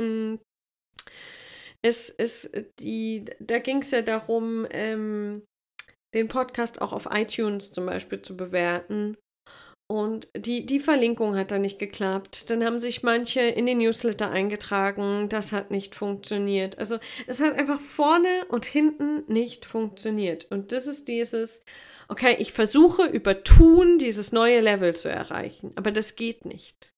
Mm. 0.00 0.36
Es 1.80 2.08
ist 2.08 2.50
die, 2.80 3.24
da 3.38 3.60
ging 3.60 3.82
es 3.82 3.92
ja 3.92 4.02
darum, 4.02 4.66
ähm, 4.70 5.46
den 6.12 6.26
Podcast 6.26 6.82
auch 6.82 6.92
auf 6.92 7.06
iTunes 7.10 7.70
zum 7.72 7.86
Beispiel 7.86 8.20
zu 8.20 8.36
bewerten. 8.36 9.16
Und 9.90 10.28
die, 10.36 10.66
die 10.66 10.80
Verlinkung 10.80 11.34
hat 11.34 11.50
da 11.50 11.58
nicht 11.58 11.78
geklappt. 11.78 12.50
Dann 12.50 12.62
haben 12.62 12.78
sich 12.78 13.02
manche 13.02 13.40
in 13.40 13.64
den 13.64 13.78
Newsletter 13.78 14.30
eingetragen. 14.30 15.30
Das 15.30 15.50
hat 15.52 15.70
nicht 15.70 15.94
funktioniert. 15.94 16.78
Also 16.78 16.98
es 17.26 17.40
hat 17.40 17.54
einfach 17.58 17.80
vorne 17.80 18.44
und 18.50 18.66
hinten 18.66 19.24
nicht 19.32 19.64
funktioniert. 19.64 20.46
Und 20.50 20.72
das 20.72 20.86
ist 20.86 21.08
dieses, 21.08 21.64
okay, 22.08 22.36
ich 22.38 22.52
versuche 22.52 23.06
über 23.06 23.42
Tun 23.44 23.96
dieses 23.96 24.30
neue 24.30 24.60
Level 24.60 24.94
zu 24.94 25.08
erreichen. 25.08 25.70
Aber 25.74 25.90
das 25.90 26.16
geht 26.16 26.44
nicht. 26.44 26.92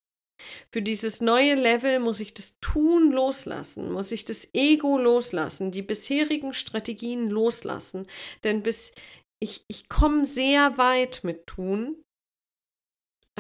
Für 0.73 0.83
dieses 0.83 1.21
neue 1.21 1.55
Level 1.55 2.01
muss 2.01 2.19
ich 2.19 2.35
das 2.35 2.59
Tun 2.61 3.13
loslassen, 3.13 3.93
muss 3.93 4.11
ich 4.11 4.25
das 4.25 4.53
Ego 4.53 4.99
loslassen, 4.99 5.71
die 5.71 5.83
bisherigen 5.83 6.55
Strategien 6.55 7.29
loslassen. 7.29 8.09
Denn 8.43 8.63
bis 8.63 8.93
ich, 9.39 9.65
ich 9.69 9.89
komme 9.89 10.25
sehr 10.25 10.77
weit 10.77 11.21
mit 11.23 11.47
Tun, 11.47 12.03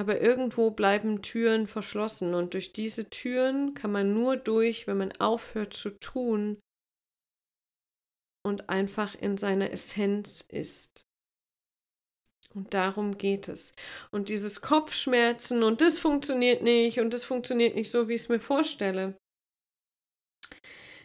aber 0.01 0.23
irgendwo 0.23 0.71
bleiben 0.71 1.21
Türen 1.21 1.67
verschlossen 1.67 2.33
und 2.33 2.55
durch 2.55 2.73
diese 2.73 3.11
Türen 3.11 3.75
kann 3.75 3.93
man 3.93 4.15
nur 4.15 4.39
durch, 4.39 4.87
wenn 4.87 4.97
man 4.97 5.13
aufhört 5.21 5.75
zu 5.75 5.91
tun 5.91 6.59
und 8.43 8.71
einfach 8.71 9.15
in 9.15 9.37
seiner 9.37 9.71
Essenz 9.71 10.41
ist. 10.41 11.03
Und 12.55 12.73
darum 12.73 13.19
geht 13.19 13.47
es. 13.49 13.75
Und 14.11 14.31
dieses 14.31 14.63
Kopfschmerzen 14.63 15.63
und 15.63 15.83
das 15.83 15.99
funktioniert 15.99 16.63
nicht 16.63 16.99
und 16.99 17.13
das 17.13 17.23
funktioniert 17.23 17.75
nicht 17.75 17.91
so, 17.91 18.09
wie 18.09 18.15
ich 18.15 18.23
es 18.23 18.29
mir 18.31 18.41
vorstelle. 18.41 19.19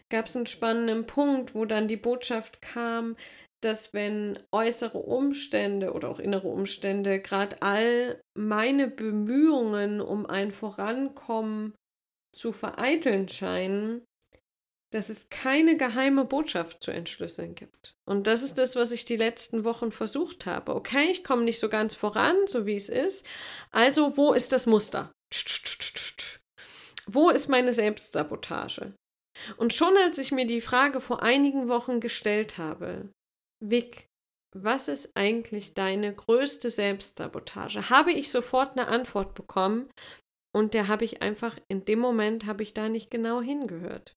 Gab 0.08 0.26
es 0.26 0.36
einen 0.36 0.46
spannenden 0.46 1.06
Punkt, 1.06 1.54
wo 1.54 1.66
dann 1.66 1.86
die 1.86 1.98
Botschaft 1.98 2.62
kam, 2.62 3.14
dass 3.62 3.94
wenn 3.94 4.38
äußere 4.52 4.98
Umstände 4.98 5.92
oder 5.92 6.08
auch 6.08 6.18
innere 6.18 6.48
Umstände 6.48 7.20
gerade 7.20 7.62
all 7.62 8.20
meine 8.34 8.88
Bemühungen 8.88 10.00
um 10.00 10.26
ein 10.26 10.52
Vorankommen 10.52 11.74
zu 12.34 12.52
vereiteln 12.52 13.28
scheinen, 13.28 14.04
dass 14.92 15.08
es 15.08 15.30
keine 15.30 15.76
geheime 15.76 16.24
Botschaft 16.24 16.82
zu 16.82 16.90
entschlüsseln 16.90 17.54
gibt. 17.54 17.96
Und 18.06 18.26
das 18.26 18.42
ist 18.42 18.56
das, 18.56 18.76
was 18.76 18.92
ich 18.92 19.04
die 19.04 19.16
letzten 19.16 19.64
Wochen 19.64 19.90
versucht 19.90 20.46
habe. 20.46 20.74
Okay, 20.74 21.10
ich 21.10 21.24
komme 21.24 21.42
nicht 21.42 21.58
so 21.58 21.68
ganz 21.68 21.94
voran, 21.94 22.36
so 22.46 22.66
wie 22.66 22.76
es 22.76 22.88
ist. 22.88 23.26
Also, 23.72 24.16
wo 24.16 24.32
ist 24.32 24.52
das 24.52 24.66
Muster? 24.66 25.12
Wo 27.06 27.30
ist 27.30 27.48
meine 27.48 27.72
Selbstsabotage? 27.72 28.94
Und 29.56 29.74
schon 29.74 29.96
als 29.96 30.18
ich 30.18 30.32
mir 30.32 30.46
die 30.46 30.60
Frage 30.60 31.00
vor 31.00 31.22
einigen 31.22 31.68
Wochen 31.68 32.00
gestellt 32.00 32.58
habe, 32.58 33.10
Vic, 33.60 34.08
was 34.54 34.88
ist 34.88 35.16
eigentlich 35.16 35.74
deine 35.74 36.14
größte 36.14 36.70
Selbstsabotage? 36.70 37.90
Habe 37.90 38.12
ich 38.12 38.30
sofort 38.30 38.72
eine 38.72 38.88
Antwort 38.88 39.34
bekommen 39.34 39.90
und 40.54 40.74
der 40.74 40.88
habe 40.88 41.04
ich 41.04 41.22
einfach, 41.22 41.58
in 41.68 41.84
dem 41.84 41.98
Moment 41.98 42.46
habe 42.46 42.62
ich 42.62 42.72
da 42.72 42.88
nicht 42.88 43.10
genau 43.10 43.42
hingehört. 43.42 44.14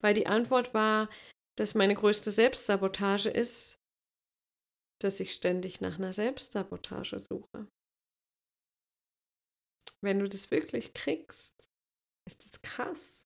Weil 0.00 0.14
die 0.14 0.26
Antwort 0.26 0.74
war, 0.74 1.08
dass 1.56 1.74
meine 1.74 1.94
größte 1.94 2.30
Selbstsabotage 2.30 3.30
ist, 3.30 3.78
dass 5.00 5.20
ich 5.20 5.32
ständig 5.32 5.80
nach 5.80 5.98
einer 5.98 6.12
Selbstsabotage 6.12 7.20
suche. 7.20 7.68
Wenn 10.00 10.18
du 10.18 10.28
das 10.28 10.50
wirklich 10.50 10.94
kriegst, 10.94 11.70
ist 12.26 12.44
das 12.44 12.62
krass. 12.62 13.24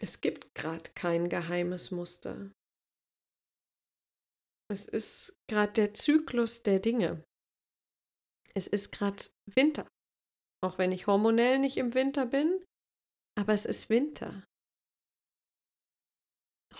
Es 0.00 0.20
gibt 0.20 0.54
gerade 0.54 0.90
kein 0.94 1.28
geheimes 1.28 1.90
Muster. 1.90 2.52
Es 4.70 4.86
ist 4.86 5.36
gerade 5.48 5.72
der 5.72 5.94
Zyklus 5.94 6.62
der 6.62 6.78
Dinge. 6.78 7.24
Es 8.54 8.66
ist 8.66 8.92
gerade 8.92 9.24
Winter. 9.46 9.88
Auch 10.62 10.78
wenn 10.78 10.92
ich 10.92 11.06
hormonell 11.06 11.58
nicht 11.58 11.76
im 11.76 11.94
Winter 11.94 12.26
bin, 12.26 12.64
aber 13.38 13.54
es 13.54 13.64
ist 13.64 13.88
Winter. 13.88 14.44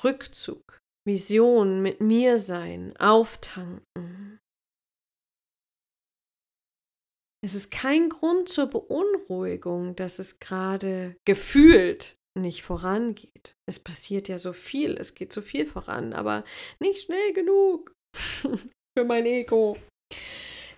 Rückzug, 0.04 0.78
Vision, 1.06 1.82
mit 1.82 2.00
mir 2.00 2.38
sein, 2.38 2.96
auftanken. 2.98 4.38
Es 7.42 7.54
ist 7.54 7.70
kein 7.70 8.10
Grund 8.10 8.48
zur 8.48 8.66
Beunruhigung, 8.66 9.94
dass 9.94 10.18
es 10.18 10.40
gerade 10.40 11.16
gefühlt 11.24 12.17
nicht 12.36 12.62
vorangeht. 12.62 13.54
Es 13.68 13.78
passiert 13.78 14.28
ja 14.28 14.38
so 14.38 14.52
viel, 14.52 14.96
es 14.96 15.14
geht 15.14 15.32
so 15.32 15.40
viel 15.40 15.66
voran, 15.66 16.12
aber 16.12 16.44
nicht 16.80 17.02
schnell 17.02 17.32
genug 17.32 17.92
für 18.14 19.04
mein 19.04 19.26
Ego. 19.26 19.76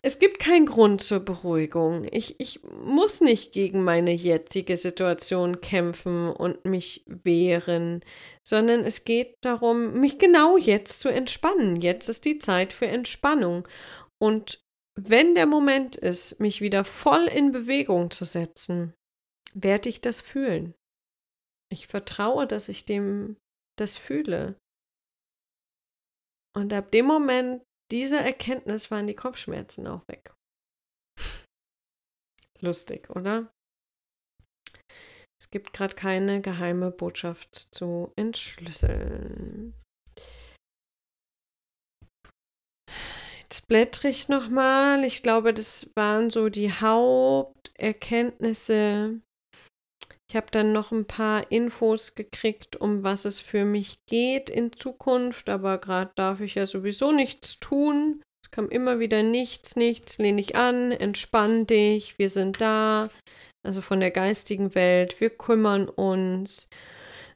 es 0.03 0.19
gibt 0.19 0.39
keinen 0.39 0.67
Grund 0.67 1.03
zur 1.03 1.21
Beruhigung. 1.21 2.07
Ich, 2.11 2.39
ich 2.39 2.63
muss 2.63 3.21
nicht 3.21 3.53
gegen 3.53 3.85
meine 3.85 4.13
jetzige 4.13 4.77
Situation 4.77 5.61
kämpfen 5.61 6.31
und 6.31 6.65
mich 6.65 7.05
wehren, 7.07 8.03
sondern 8.47 8.81
es 8.85 9.05
geht 9.05 9.35
darum, 9.43 10.01
mich 10.01 10.19
genau 10.19 10.57
jetzt 10.57 11.01
zu 11.01 11.09
entspannen. 11.09 11.77
Jetzt 11.77 12.09
ist 12.09 12.25
die 12.25 12.39
Zeit 12.39 12.73
für 12.73 12.87
Entspannung. 12.87 13.69
Und 14.19 14.63
wenn 14.99 15.35
der 15.35 15.47
Moment 15.47 15.97
ist, 15.97 16.41
mich 16.41 16.61
wieder 16.61 16.85
voll 16.85 17.27
in 17.27 17.53
Bewegung 17.53 18.11
zu 18.11 18.25
setzen, 18.25 18.95
werde 19.55 19.89
ich 19.89 20.01
das 20.01 20.21
fühlen. 20.21 20.75
Ich 21.73 21.87
vertraue, 21.87 22.47
dass 22.47 22.69
ich 22.69 22.85
dem 22.85 23.37
das 23.79 23.97
fühle. 23.97 24.59
Und 26.55 26.73
ab 26.73 26.91
dem 26.91 27.07
Moment 27.07 27.63
dieser 27.93 28.21
Erkenntnis 28.21 28.91
waren 28.91 29.07
die 29.07 29.15
Kopfschmerzen 29.15 29.87
auch 29.87 30.07
weg. 30.09 30.35
Lustig, 32.61 33.09
oder? 33.11 33.53
Es 35.41 35.51
gibt 35.51 35.73
gerade 35.73 35.95
keine 35.95 36.43
geheime 36.43 36.91
Botschaft 36.91 37.55
zu 37.55 38.13
entschlüsseln. 38.17 39.75
Jetzt 43.41 43.67
blättere 43.67 44.09
ich 44.09 44.29
nochmal. 44.29 45.05
Ich 45.05 45.23
glaube, 45.23 45.55
das 45.55 45.91
waren 45.97 46.29
so 46.31 46.51
die 46.51 46.73
Haupterkenntnisse. 46.73 49.21
Ich 50.31 50.37
habe 50.37 50.47
dann 50.53 50.73
noch 50.73 50.93
ein 50.93 51.07
paar 51.07 51.51
Infos 51.51 52.15
gekriegt, 52.15 52.77
um 52.77 53.03
was 53.03 53.25
es 53.25 53.41
für 53.41 53.65
mich 53.65 53.99
geht 54.07 54.49
in 54.49 54.73
Zukunft, 54.73 55.49
aber 55.49 55.79
gerade 55.79 56.13
darf 56.15 56.41
ich 56.41 56.55
ja 56.55 56.69
sowieso 56.69 57.11
nichts 57.11 57.59
tun. 57.59 58.23
Es 58.45 58.53
kam 58.53 58.69
immer 58.69 59.01
wieder 59.01 59.25
nichts, 59.25 59.75
nichts, 59.75 60.19
lehn 60.19 60.37
dich 60.37 60.55
an, 60.55 60.93
entspann 60.93 61.67
dich, 61.67 62.17
wir 62.21 62.29
sind 62.29 62.61
da. 62.61 63.11
Also 63.65 63.81
von 63.81 63.99
der 63.99 64.13
geistigen 64.13 64.77
Welt, 64.77 65.21
wir 65.21 65.31
kümmern 65.31 65.89
uns. 65.89 66.69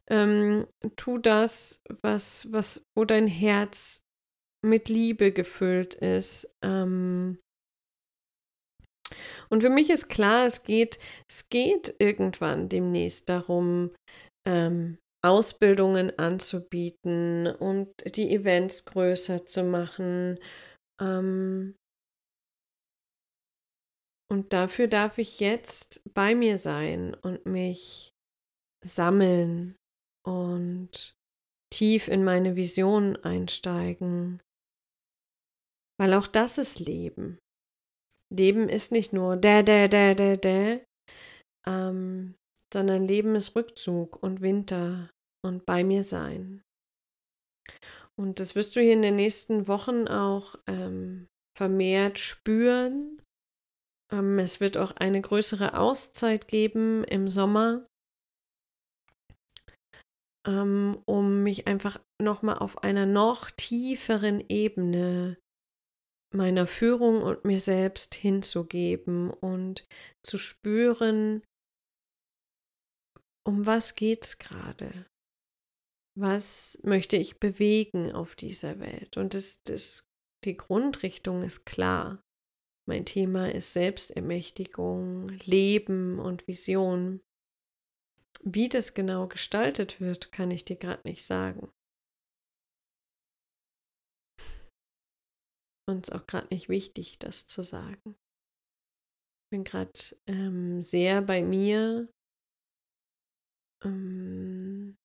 Ähm, 0.09 0.65
tu 0.95 1.17
das, 1.17 1.83
was, 2.01 2.49
was, 2.53 2.87
wo 2.95 3.03
dein 3.03 3.27
Herz 3.27 4.05
mit 4.61 4.87
Liebe 4.87 5.33
gefüllt 5.33 5.95
ist. 5.95 6.49
Ähm, 6.61 7.39
und 9.49 9.61
für 9.61 9.69
mich 9.69 9.89
ist 9.89 10.09
klar, 10.09 10.45
es 10.45 10.63
geht, 10.63 10.99
es 11.29 11.49
geht 11.49 11.95
irgendwann 11.99 12.69
demnächst 12.69 13.29
darum, 13.29 13.91
ähm, 14.47 14.97
Ausbildungen 15.23 16.17
anzubieten 16.19 17.47
und 17.47 17.89
die 18.15 18.31
Events 18.31 18.85
größer 18.85 19.45
zu 19.45 19.63
machen. 19.63 20.39
Ähm, 21.01 21.75
und 24.31 24.53
dafür 24.53 24.87
darf 24.87 25.17
ich 25.17 25.39
jetzt 25.39 26.01
bei 26.13 26.35
mir 26.35 26.57
sein 26.57 27.15
und 27.15 27.45
mich 27.45 28.11
sammeln 28.83 29.75
und 30.25 31.15
tief 31.73 32.07
in 32.07 32.23
meine 32.23 32.55
Vision 32.55 33.15
einsteigen. 33.17 34.41
Weil 35.99 36.13
auch 36.13 36.27
das 36.27 36.57
ist 36.57 36.79
Leben. 36.79 37.39
Leben 38.33 38.69
ist 38.69 38.91
nicht 38.91 39.13
nur 39.13 39.37
der, 39.37 39.63
der, 39.63 39.87
der, 39.87 40.15
der, 40.15 40.37
der, 40.37 40.85
ähm, 41.67 42.35
sondern 42.73 43.07
Leben 43.07 43.35
ist 43.35 43.55
Rückzug 43.55 44.21
und 44.21 44.41
Winter 44.41 45.09
und 45.45 45.65
bei 45.65 45.83
mir 45.83 46.03
sein. 46.03 46.61
Und 48.17 48.39
das 48.39 48.55
wirst 48.55 48.75
du 48.75 48.81
hier 48.81 48.93
in 48.93 49.01
den 49.01 49.17
nächsten 49.17 49.67
Wochen 49.67 50.07
auch 50.07 50.55
ähm, 50.67 51.27
vermehrt 51.57 52.19
spüren. 52.19 53.21
Ähm, 54.11 54.39
es 54.39 54.59
wird 54.59 54.77
auch 54.77 54.91
eine 54.93 55.21
größere 55.21 55.77
Auszeit 55.77 56.47
geben 56.47 57.03
im 57.05 57.27
Sommer, 57.27 57.85
ähm, 60.47 61.01
um 61.05 61.43
mich 61.43 61.67
einfach 61.67 61.99
nochmal 62.21 62.59
auf 62.59 62.83
einer 62.83 63.05
noch 63.05 63.51
tieferen 63.51 64.43
Ebene 64.47 65.37
meiner 66.35 66.67
Führung 66.67 67.21
und 67.21 67.45
mir 67.45 67.59
selbst 67.59 68.15
hinzugeben 68.15 69.29
und 69.29 69.87
zu 70.23 70.37
spüren, 70.37 71.41
um 73.45 73.65
was 73.65 73.95
geht's 73.95 74.37
gerade? 74.37 75.05
Was 76.17 76.79
möchte 76.83 77.17
ich 77.17 77.39
bewegen 77.39 78.11
auf 78.11 78.35
dieser 78.35 78.79
Welt? 78.79 79.17
Und 79.17 79.33
das, 79.33 79.61
das, 79.63 80.07
die 80.43 80.55
Grundrichtung 80.55 81.43
ist 81.43 81.65
klar. 81.65 82.23
Mein 82.87 83.05
Thema 83.05 83.51
ist 83.51 83.73
Selbstermächtigung, 83.73 85.29
Leben 85.43 86.19
und 86.19 86.47
Vision. 86.47 87.21
Wie 88.41 88.69
das 88.69 88.93
genau 88.93 89.27
gestaltet 89.27 89.99
wird, 89.99 90.31
kann 90.31 90.51
ich 90.51 90.65
dir 90.65 90.75
gerade 90.75 91.01
nicht 91.03 91.25
sagen. 91.25 91.71
Ist 95.87 96.13
auch 96.13 96.25
gerade 96.25 96.47
nicht 96.49 96.67
wichtig, 96.67 97.19
das 97.19 97.45
zu 97.45 97.63
sagen. 97.63 98.15
Ich 99.45 99.49
bin 99.51 99.63
gerade 99.63 99.91
ähm, 100.25 100.81
sehr 100.81 101.21
bei 101.21 101.43
mir, 101.43 102.11
ähm, 103.83 104.97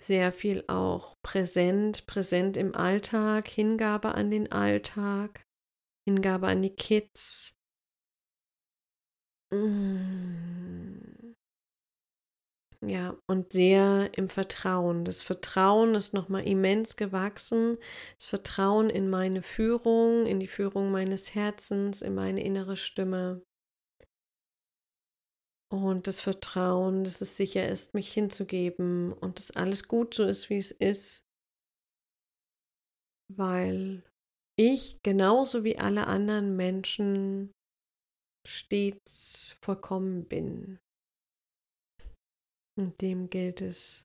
sehr 0.00 0.32
viel 0.32 0.64
auch 0.66 1.16
präsent, 1.22 2.06
präsent 2.06 2.56
im 2.56 2.74
Alltag, 2.74 3.48
Hingabe 3.48 4.14
an 4.14 4.30
den 4.30 4.50
Alltag, 4.50 5.44
Hingabe 6.08 6.48
an 6.48 6.62
die 6.62 6.74
Kids. 6.74 7.54
Mm. 9.52 10.53
Ja, 12.86 13.16
und 13.26 13.52
sehr 13.52 14.10
im 14.16 14.28
Vertrauen. 14.28 15.04
Das 15.04 15.22
Vertrauen 15.22 15.94
ist 15.94 16.12
nochmal 16.12 16.46
immens 16.46 16.96
gewachsen. 16.96 17.78
Das 18.16 18.26
Vertrauen 18.26 18.90
in 18.90 19.08
meine 19.08 19.40
Führung, 19.42 20.26
in 20.26 20.38
die 20.38 20.48
Führung 20.48 20.90
meines 20.90 21.34
Herzens, 21.34 22.02
in 22.02 22.14
meine 22.14 22.44
innere 22.44 22.76
Stimme. 22.76 23.42
Und 25.72 26.06
das 26.06 26.20
Vertrauen, 26.20 27.04
dass 27.04 27.20
es 27.20 27.36
sicher 27.36 27.66
ist, 27.68 27.94
mich 27.94 28.12
hinzugeben 28.12 29.12
und 29.12 29.38
dass 29.38 29.50
alles 29.50 29.88
gut 29.88 30.14
so 30.14 30.24
ist, 30.24 30.50
wie 30.50 30.58
es 30.58 30.70
ist. 30.70 31.24
Weil 33.34 34.02
ich 34.56 34.98
genauso 35.02 35.64
wie 35.64 35.78
alle 35.78 36.06
anderen 36.06 36.54
Menschen 36.54 37.50
stets 38.46 39.56
vollkommen 39.62 40.26
bin. 40.28 40.78
Und 42.76 43.00
dem 43.00 43.30
gilt 43.30 43.60
es 43.60 44.04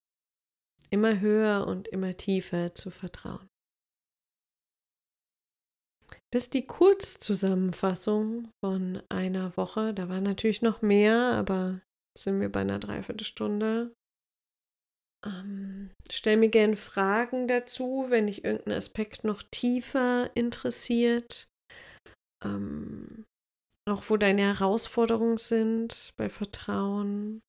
immer 0.90 1.20
höher 1.20 1.68
und 1.68 1.88
immer 1.88 2.16
tiefer 2.18 2.74
zu 2.74 2.92
vertrauen. 2.92 3.48
Das 6.32 6.44
ist 6.44 6.54
die 6.54 6.66
Kurzzusammenfassung 6.66 8.52
von 8.64 9.02
einer 9.10 9.56
Woche. 9.58 9.94
Da 9.94 10.10
war 10.10 10.22
natürlich 10.22 10.62
noch 10.62 10.82
mehr, 10.82 11.34
aber 11.34 11.82
sind 12.18 12.40
wir 12.40 12.52
bei 12.52 12.62
einer 12.62 12.80
Dreiviertelstunde. 12.80 13.94
Ähm, 15.26 15.92
stell 16.10 16.38
mir 16.38 16.50
gerne 16.50 16.76
Fragen 16.76 17.48
dazu, 17.48 18.06
wenn 18.10 18.28
dich 18.28 18.44
irgendein 18.46 18.78
Aspekt 18.78 19.24
noch 19.24 19.44
tiefer 19.44 20.30
interessiert. 20.36 21.50
Ähm, 22.44 23.26
auch 23.88 24.10
wo 24.10 24.18
deine 24.18 24.44
Herausforderungen 24.44 25.38
sind 25.38 26.14
bei 26.16 26.30
Vertrauen. 26.30 27.42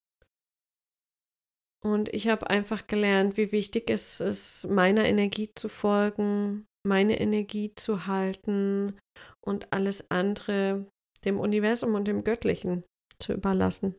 Und 1.82 2.12
ich 2.12 2.28
habe 2.28 2.50
einfach 2.50 2.86
gelernt, 2.86 3.36
wie 3.36 3.52
wichtig 3.52 3.88
es 3.90 4.20
ist, 4.20 4.66
meiner 4.68 5.06
Energie 5.06 5.50
zu 5.54 5.68
folgen, 5.68 6.66
meine 6.86 7.18
Energie 7.20 7.74
zu 7.74 8.06
halten 8.06 8.98
und 9.44 9.72
alles 9.72 10.10
andere 10.10 10.86
dem 11.24 11.38
Universum 11.38 11.94
und 11.94 12.06
dem 12.06 12.24
Göttlichen 12.24 12.84
zu 13.18 13.32
überlassen. 13.32 13.96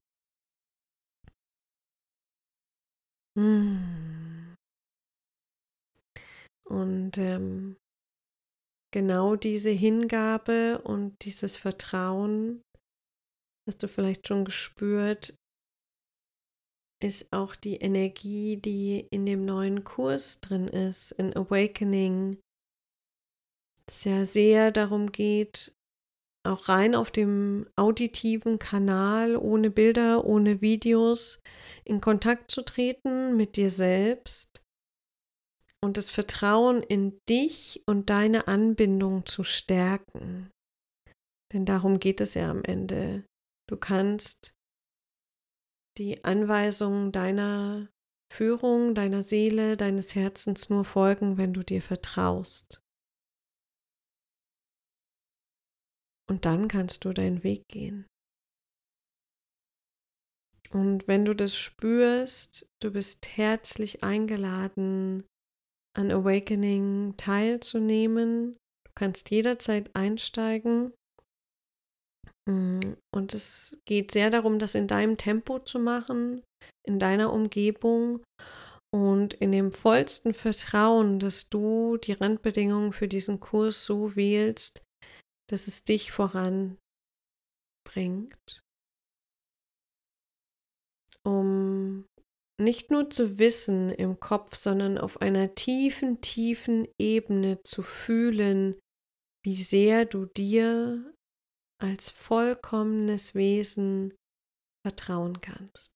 Hm. 3.37 4.55
Und 6.67 7.17
ähm, 7.17 7.77
genau 8.93 9.35
diese 9.35 9.69
Hingabe 9.69 10.81
und 10.83 11.23
dieses 11.23 11.57
Vertrauen, 11.57 12.61
hast 13.67 13.83
du 13.83 13.87
vielleicht 13.87 14.27
schon 14.27 14.45
gespürt, 14.45 15.35
ist 17.03 17.31
auch 17.33 17.55
die 17.55 17.77
Energie, 17.77 18.57
die 18.57 19.07
in 19.09 19.25
dem 19.25 19.45
neuen 19.45 19.83
Kurs 19.83 20.39
drin 20.39 20.67
ist, 20.67 21.11
in 21.13 21.35
Awakening. 21.35 22.37
Es 23.87 24.03
ja 24.03 24.25
sehr 24.25 24.71
darum 24.71 25.11
geht, 25.11 25.73
auch 26.43 26.69
rein 26.69 26.95
auf 26.95 27.11
dem 27.11 27.67
auditiven 27.75 28.59
Kanal, 28.59 29.35
ohne 29.35 29.69
Bilder, 29.69 30.25
ohne 30.25 30.61
Videos, 30.61 31.41
in 31.83 32.01
Kontakt 32.01 32.51
zu 32.51 32.61
treten 32.63 33.35
mit 33.35 33.57
dir 33.57 33.69
selbst 33.69 34.61
und 35.83 35.97
das 35.97 36.09
Vertrauen 36.09 36.83
in 36.83 37.19
dich 37.27 37.83
und 37.85 38.09
deine 38.09 38.47
Anbindung 38.47 39.25
zu 39.25 39.43
stärken. 39.43 40.51
Denn 41.53 41.65
darum 41.65 41.99
geht 41.99 42.21
es 42.21 42.33
ja 42.35 42.49
am 42.49 42.63
Ende. 42.63 43.25
Du 43.67 43.77
kannst 43.77 44.53
die 45.97 46.23
Anweisungen 46.23 47.11
deiner 47.11 47.89
Führung, 48.31 48.95
deiner 48.95 49.23
Seele, 49.23 49.75
deines 49.75 50.15
Herzens 50.15 50.69
nur 50.69 50.85
folgen, 50.85 51.37
wenn 51.37 51.53
du 51.53 51.63
dir 51.63 51.81
vertraust. 51.81 52.81
Und 56.29 56.45
dann 56.45 56.69
kannst 56.69 57.03
du 57.03 57.11
deinen 57.11 57.43
Weg 57.43 57.67
gehen. 57.67 58.07
Und 60.71 61.07
wenn 61.09 61.25
du 61.25 61.35
das 61.35 61.55
spürst, 61.55 62.65
du 62.81 62.91
bist 62.91 63.35
herzlich 63.35 64.03
eingeladen, 64.03 65.25
an 65.93 66.09
Awakening 66.11 67.15
teilzunehmen. 67.17 68.55
Du 68.85 68.91
kannst 68.95 69.29
jederzeit 69.29 69.93
einsteigen. 69.93 70.93
Mm, 72.49 72.93
und 73.13 73.33
es 73.33 73.79
geht 73.85 74.11
sehr 74.11 74.29
darum, 74.29 74.59
das 74.59 74.75
in 74.75 74.87
deinem 74.87 75.17
Tempo 75.17 75.59
zu 75.59 75.79
machen, 75.79 76.43
in 76.87 76.99
deiner 76.99 77.31
Umgebung 77.31 78.23
und 78.93 79.33
in 79.35 79.51
dem 79.51 79.71
vollsten 79.71 80.33
Vertrauen, 80.33 81.19
dass 81.19 81.49
du 81.49 81.97
die 81.97 82.13
Randbedingungen 82.13 82.93
für 82.93 83.07
diesen 83.07 83.39
Kurs 83.39 83.85
so 83.85 84.15
wählst, 84.15 84.83
dass 85.49 85.67
es 85.67 85.83
dich 85.83 86.11
voranbringt, 86.11 86.77
um 91.23 92.05
nicht 92.59 92.91
nur 92.91 93.09
zu 93.09 93.39
wissen 93.39 93.89
im 93.89 94.19
Kopf, 94.19 94.55
sondern 94.55 94.97
auf 94.97 95.21
einer 95.21 95.55
tiefen, 95.55 96.21
tiefen 96.21 96.87
Ebene 96.99 97.61
zu 97.63 97.81
fühlen, 97.81 98.79
wie 99.43 99.55
sehr 99.55 100.05
du 100.05 100.25
dir 100.25 101.13
als 101.81 102.09
vollkommenes 102.09 103.35
Wesen 103.35 104.13
vertrauen 104.85 105.41
kannst. 105.41 105.93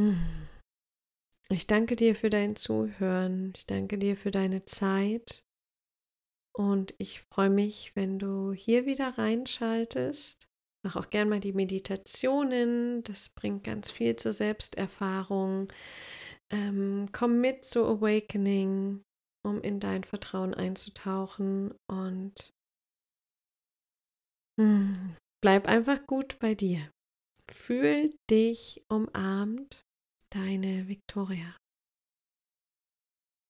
Hm. 0.00 0.48
Ich 1.48 1.66
danke 1.66 1.96
dir 1.96 2.14
für 2.16 2.28
dein 2.28 2.56
Zuhören. 2.56 3.52
Ich 3.56 3.66
danke 3.66 3.98
dir 3.98 4.16
für 4.16 4.30
deine 4.30 4.64
Zeit. 4.64 5.44
Und 6.54 6.94
ich 6.98 7.20
freue 7.32 7.50
mich, 7.50 7.94
wenn 7.94 8.18
du 8.18 8.52
hier 8.52 8.86
wieder 8.86 9.16
reinschaltest 9.16 10.46
Mach 10.86 10.94
auch 10.94 11.10
gern 11.10 11.28
mal 11.28 11.40
die 11.40 11.52
Meditationen, 11.52 13.02
das 13.02 13.30
bringt 13.30 13.64
ganz 13.64 13.90
viel 13.90 14.14
zur 14.14 14.32
Selbsterfahrung. 14.32 15.72
Ähm, 16.48 17.08
komm 17.10 17.40
mit 17.40 17.64
zu 17.64 17.84
Awakening, 17.84 19.02
um 19.44 19.60
in 19.62 19.80
dein 19.80 20.04
Vertrauen 20.04 20.54
einzutauchen 20.54 21.74
und 21.90 22.54
bleib 25.42 25.66
einfach 25.66 26.06
gut 26.06 26.38
bei 26.38 26.54
dir. 26.54 26.90
Fühl 27.50 28.14
dich 28.30 28.84
umarmt, 28.88 29.82
deine 30.30 30.88
Victoria. 30.88 31.56